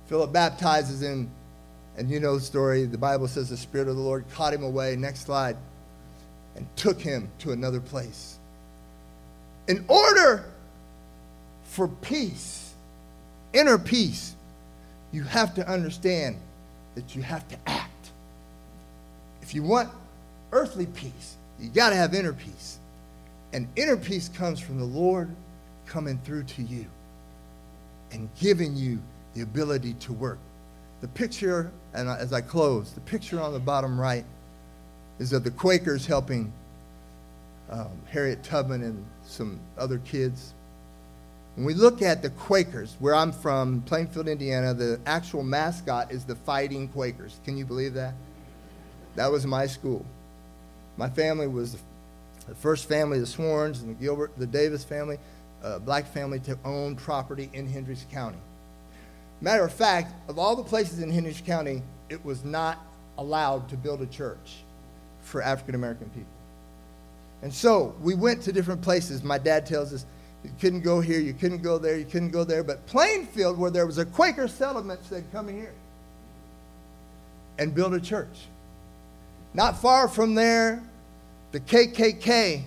Philip 0.06 0.32
baptizes 0.32 1.00
him. 1.00 1.30
And 1.96 2.10
you 2.10 2.18
know 2.18 2.34
the 2.34 2.40
story. 2.44 2.86
The 2.86 2.98
Bible 2.98 3.28
says 3.28 3.48
the 3.50 3.56
Spirit 3.56 3.86
of 3.86 3.94
the 3.94 4.02
Lord 4.02 4.24
caught 4.32 4.52
him 4.52 4.64
away. 4.64 4.96
Next 4.96 5.26
slide 5.26 5.56
and 6.56 6.66
took 6.76 7.00
him 7.00 7.28
to 7.40 7.52
another 7.52 7.80
place. 7.80 8.38
In 9.68 9.84
order 9.88 10.44
for 11.64 11.88
peace, 11.88 12.72
inner 13.52 13.78
peace, 13.78 14.34
you 15.12 15.22
have 15.22 15.54
to 15.54 15.68
understand 15.68 16.36
that 16.94 17.16
you 17.16 17.22
have 17.22 17.46
to 17.48 17.56
act. 17.66 18.10
If 19.42 19.54
you 19.54 19.62
want 19.62 19.90
earthly 20.52 20.86
peace, 20.86 21.36
you 21.60 21.68
got 21.68 21.90
to 21.90 21.96
have 21.96 22.14
inner 22.14 22.32
peace. 22.32 22.78
And 23.52 23.68
inner 23.76 23.96
peace 23.96 24.28
comes 24.28 24.58
from 24.58 24.78
the 24.78 24.84
Lord 24.84 25.30
coming 25.86 26.18
through 26.24 26.44
to 26.44 26.62
you 26.62 26.86
and 28.10 28.28
giving 28.40 28.74
you 28.76 29.00
the 29.34 29.42
ability 29.42 29.94
to 29.94 30.12
work. 30.12 30.38
The 31.00 31.08
picture, 31.08 31.70
and 31.92 32.08
as 32.08 32.32
I 32.32 32.40
close, 32.40 32.92
the 32.92 33.00
picture 33.00 33.40
on 33.40 33.52
the 33.52 33.58
bottom 33.58 34.00
right 34.00 34.24
is 35.18 35.32
of 35.32 35.44
the 35.44 35.50
Quakers 35.50 36.06
helping 36.06 36.52
um, 37.70 37.90
Harriet 38.10 38.42
Tubman 38.42 38.82
and 38.82 39.04
some 39.24 39.58
other 39.78 39.98
kids. 39.98 40.52
When 41.56 41.64
we 41.64 41.74
look 41.74 42.02
at 42.02 42.20
the 42.20 42.30
Quakers, 42.30 42.96
where 42.98 43.14
I'm 43.14 43.30
from, 43.30 43.82
Plainfield, 43.82 44.28
Indiana, 44.28 44.74
the 44.74 45.00
actual 45.06 45.42
mascot 45.42 46.10
is 46.10 46.24
the 46.24 46.34
Fighting 46.34 46.88
Quakers. 46.88 47.38
Can 47.44 47.56
you 47.56 47.64
believe 47.64 47.94
that? 47.94 48.14
That 49.14 49.30
was 49.30 49.46
my 49.46 49.66
school. 49.66 50.04
My 50.96 51.08
family 51.08 51.46
was 51.46 51.76
the 52.48 52.54
first 52.56 52.88
family, 52.88 53.20
the 53.20 53.26
Swarns 53.26 53.82
and 53.82 53.90
the 53.90 54.00
Gilbert, 54.00 54.32
the 54.36 54.46
Davis 54.46 54.82
family, 54.82 55.18
uh, 55.62 55.78
black 55.78 56.06
family 56.06 56.40
to 56.40 56.58
own 56.64 56.96
property 56.96 57.48
in 57.52 57.68
Hendricks 57.68 58.04
County. 58.10 58.38
Matter 59.40 59.64
of 59.64 59.72
fact, 59.72 60.12
of 60.28 60.38
all 60.38 60.56
the 60.56 60.64
places 60.64 61.00
in 61.00 61.10
Hendricks 61.10 61.40
County, 61.40 61.82
it 62.08 62.24
was 62.24 62.44
not 62.44 62.78
allowed 63.16 63.68
to 63.68 63.76
build 63.76 64.02
a 64.02 64.06
church 64.06 64.63
for 65.24 65.42
African 65.42 65.74
American 65.74 66.08
people. 66.10 66.30
And 67.42 67.52
so 67.52 67.94
we 68.00 68.14
went 68.14 68.42
to 68.42 68.52
different 68.52 68.80
places. 68.80 69.22
My 69.22 69.38
dad 69.38 69.66
tells 69.66 69.92
us 69.92 70.06
you 70.44 70.50
couldn't 70.60 70.80
go 70.80 71.00
here, 71.00 71.20
you 71.20 71.34
couldn't 71.34 71.62
go 71.62 71.78
there, 71.78 71.98
you 71.98 72.04
couldn't 72.04 72.30
go 72.30 72.44
there. 72.44 72.62
But 72.62 72.86
Plainfield, 72.86 73.58
where 73.58 73.70
there 73.70 73.86
was 73.86 73.98
a 73.98 74.04
Quaker 74.04 74.46
settlement, 74.48 75.04
said, 75.04 75.24
Come 75.32 75.48
here 75.48 75.72
and 77.58 77.74
build 77.74 77.94
a 77.94 78.00
church. 78.00 78.46
Not 79.52 79.80
far 79.80 80.08
from 80.08 80.34
there, 80.34 80.82
the 81.52 81.60
KKK 81.60 82.62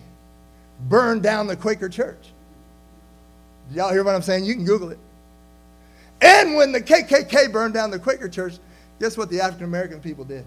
burned 0.88 1.24
down 1.24 1.48
the 1.48 1.56
Quaker 1.56 1.90
church. 1.90 2.30
Y'all 3.72 3.92
hear 3.92 4.04
what 4.04 4.16
I'm 4.16 4.22
saying? 4.22 4.46
You 4.46 4.56
can 4.56 4.66
Google 4.66 4.92
it. 4.92 5.00
And 6.22 6.56
when 6.56 6.72
the 6.72 6.82
KKK 6.82 7.52
burned 7.52 7.74
down 7.74 7.92
the 7.92 8.00
Quaker 8.00 8.30
church, 8.30 8.58
guess 9.00 9.18
what 9.18 9.30
the 9.30 9.42
African 9.42 9.66
American 9.66 10.00
people 10.00 10.24
did? 10.24 10.46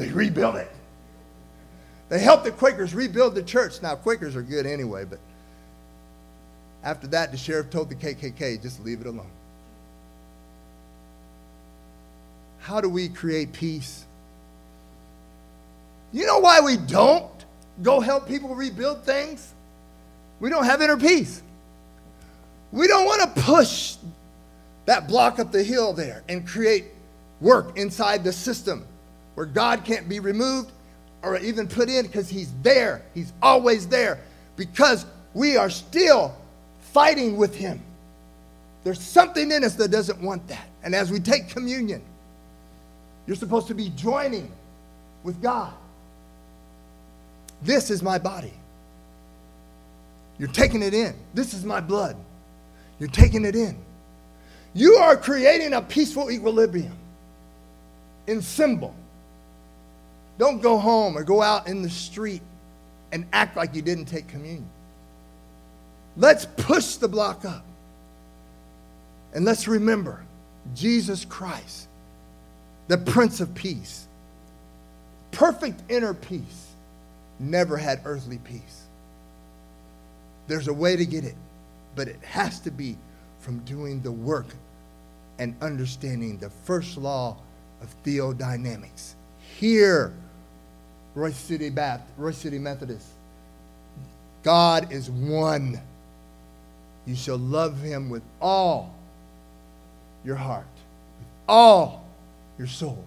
They 0.00 0.08
rebuilt 0.08 0.56
it. 0.56 0.70
They 2.08 2.20
helped 2.20 2.44
the 2.44 2.52
Quakers 2.52 2.94
rebuild 2.94 3.34
the 3.34 3.42
church. 3.42 3.82
Now, 3.82 3.96
Quakers 3.96 4.34
are 4.34 4.40
good 4.40 4.64
anyway, 4.64 5.04
but 5.04 5.18
after 6.82 7.06
that, 7.08 7.32
the 7.32 7.36
sheriff 7.36 7.68
told 7.68 7.90
the 7.90 7.94
KKK, 7.94 8.62
just 8.62 8.82
leave 8.82 9.02
it 9.02 9.06
alone. 9.06 9.30
How 12.60 12.80
do 12.80 12.88
we 12.88 13.10
create 13.10 13.52
peace? 13.52 14.06
You 16.12 16.24
know 16.24 16.38
why 16.38 16.60
we 16.60 16.78
don't 16.78 17.30
go 17.82 18.00
help 18.00 18.26
people 18.26 18.54
rebuild 18.54 19.04
things? 19.04 19.52
We 20.40 20.48
don't 20.48 20.64
have 20.64 20.80
inner 20.80 20.96
peace. 20.96 21.42
We 22.72 22.86
don't 22.86 23.04
want 23.04 23.34
to 23.34 23.42
push 23.42 23.96
that 24.86 25.06
block 25.08 25.38
up 25.38 25.52
the 25.52 25.62
hill 25.62 25.92
there 25.92 26.24
and 26.26 26.48
create 26.48 26.86
work 27.42 27.76
inside 27.76 28.24
the 28.24 28.32
system 28.32 28.86
where 29.40 29.46
God 29.46 29.86
can't 29.86 30.06
be 30.06 30.20
removed 30.20 30.70
or 31.22 31.38
even 31.38 31.66
put 31.66 31.88
in 31.88 32.04
because 32.04 32.28
He's 32.28 32.52
there. 32.62 33.00
He's 33.14 33.32
always 33.40 33.88
there 33.88 34.20
because 34.54 35.06
we 35.32 35.56
are 35.56 35.70
still 35.70 36.36
fighting 36.92 37.38
with 37.38 37.54
Him. 37.54 37.80
There's 38.84 39.00
something 39.00 39.50
in 39.50 39.64
us 39.64 39.76
that 39.76 39.90
doesn't 39.90 40.20
want 40.20 40.46
that. 40.48 40.68
And 40.82 40.94
as 40.94 41.10
we 41.10 41.20
take 41.20 41.48
communion, 41.48 42.02
you're 43.26 43.34
supposed 43.34 43.66
to 43.68 43.74
be 43.74 43.88
joining 43.96 44.52
with 45.22 45.40
God. 45.40 45.72
This 47.62 47.90
is 47.90 48.02
my 48.02 48.18
body. 48.18 48.52
You're 50.38 50.48
taking 50.48 50.82
it 50.82 50.92
in. 50.92 51.14
This 51.32 51.54
is 51.54 51.64
my 51.64 51.80
blood. 51.80 52.14
You're 52.98 53.08
taking 53.08 53.46
it 53.46 53.56
in. 53.56 53.78
You 54.74 54.96
are 54.96 55.16
creating 55.16 55.72
a 55.72 55.80
peaceful 55.80 56.30
equilibrium 56.30 56.92
in 58.26 58.42
symbol. 58.42 58.94
Don't 60.40 60.62
go 60.62 60.78
home 60.78 61.18
or 61.18 61.22
go 61.22 61.42
out 61.42 61.66
in 61.66 61.82
the 61.82 61.90
street 61.90 62.40
and 63.12 63.26
act 63.30 63.58
like 63.58 63.74
you 63.74 63.82
didn't 63.82 64.06
take 64.06 64.26
communion. 64.26 64.66
Let's 66.16 66.46
push 66.46 66.94
the 66.94 67.08
block 67.08 67.44
up. 67.44 67.62
And 69.34 69.44
let's 69.44 69.68
remember 69.68 70.24
Jesus 70.74 71.26
Christ, 71.26 71.88
the 72.88 72.96
Prince 72.96 73.40
of 73.40 73.54
Peace, 73.54 74.06
perfect 75.30 75.82
inner 75.90 76.14
peace, 76.14 76.68
never 77.38 77.76
had 77.76 78.00
earthly 78.06 78.38
peace. 78.38 78.86
There's 80.46 80.68
a 80.68 80.72
way 80.72 80.96
to 80.96 81.04
get 81.04 81.24
it, 81.24 81.36
but 81.94 82.08
it 82.08 82.18
has 82.22 82.60
to 82.60 82.70
be 82.70 82.96
from 83.40 83.58
doing 83.60 84.00
the 84.00 84.10
work 84.10 84.46
and 85.38 85.54
understanding 85.60 86.38
the 86.38 86.48
first 86.48 86.96
law 86.96 87.36
of 87.82 87.90
theodynamics. 88.04 89.16
Here, 89.58 90.14
Royse 91.20 91.34
City 91.34 91.68
Baptist, 91.68 92.18
Royse 92.18 92.34
City 92.36 92.58
Methodist, 92.58 93.06
God 94.42 94.90
is 94.90 95.10
one. 95.10 95.78
You 97.06 97.14
shall 97.14 97.36
love 97.36 97.78
him 97.82 98.08
with 98.08 98.22
all 98.40 98.94
your 100.24 100.36
heart, 100.36 100.64
with 101.18 101.28
all 101.46 102.04
your 102.56 102.66
soul, 102.66 103.04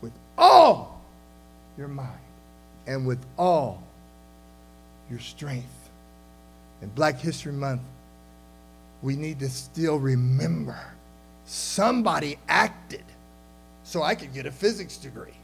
with 0.00 0.12
all 0.38 0.98
your 1.76 1.88
mind, 1.88 2.08
and 2.86 3.06
with 3.06 3.22
all 3.36 3.82
your 5.10 5.20
strength. 5.20 5.90
In 6.80 6.88
Black 6.90 7.20
History 7.20 7.52
Month, 7.52 7.82
we 9.02 9.14
need 9.14 9.40
to 9.40 9.50
still 9.50 9.98
remember 9.98 10.78
somebody 11.44 12.38
acted 12.48 13.04
so 13.84 14.02
I 14.02 14.14
could 14.14 14.32
get 14.32 14.46
a 14.46 14.50
physics 14.50 14.96
degree. 14.96 15.34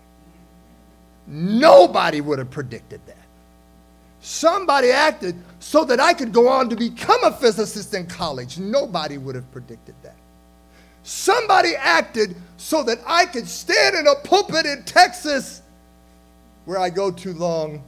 Nobody 1.28 2.22
would 2.22 2.38
have 2.38 2.50
predicted 2.50 3.02
that. 3.06 3.16
Somebody 4.20 4.90
acted 4.90 5.36
so 5.60 5.84
that 5.84 6.00
I 6.00 6.14
could 6.14 6.32
go 6.32 6.48
on 6.48 6.70
to 6.70 6.76
become 6.76 7.22
a 7.22 7.32
physicist 7.32 7.94
in 7.94 8.06
college. 8.06 8.58
Nobody 8.58 9.18
would 9.18 9.34
have 9.34 9.50
predicted 9.52 9.94
that. 10.02 10.16
Somebody 11.02 11.76
acted 11.76 12.34
so 12.56 12.82
that 12.82 12.98
I 13.06 13.26
could 13.26 13.46
stand 13.46 13.94
in 13.94 14.06
a 14.06 14.14
pulpit 14.16 14.66
in 14.66 14.82
Texas 14.84 15.62
where 16.64 16.78
I 16.78 16.90
go 16.90 17.10
too 17.10 17.34
long, 17.34 17.82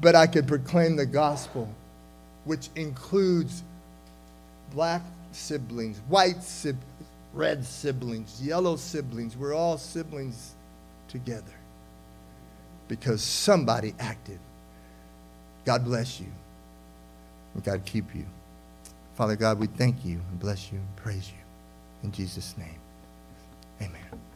but 0.00 0.14
I 0.14 0.26
could 0.26 0.46
proclaim 0.46 0.96
the 0.96 1.06
gospel, 1.06 1.68
which 2.44 2.68
includes 2.76 3.62
black 4.72 5.02
siblings, 5.32 5.98
white 6.08 6.42
siblings, 6.42 6.84
red 7.32 7.64
siblings, 7.64 8.40
yellow 8.42 8.76
siblings. 8.76 9.36
We're 9.36 9.54
all 9.54 9.78
siblings 9.78 10.54
together 11.08 11.57
because 12.88 13.22
somebody 13.22 13.94
acted. 13.98 14.38
God 15.64 15.84
bless 15.84 16.20
you. 16.20 16.26
God 17.64 17.82
keep 17.84 18.14
you. 18.14 18.24
Father 19.16 19.36
God, 19.36 19.58
we 19.58 19.66
thank 19.66 20.04
you 20.04 20.20
and 20.30 20.40
bless 20.40 20.72
you 20.72 20.78
and 20.78 20.96
praise 20.96 21.28
you. 21.30 21.44
In 22.04 22.12
Jesus' 22.12 22.54
name, 22.58 22.78
amen. 23.82 24.27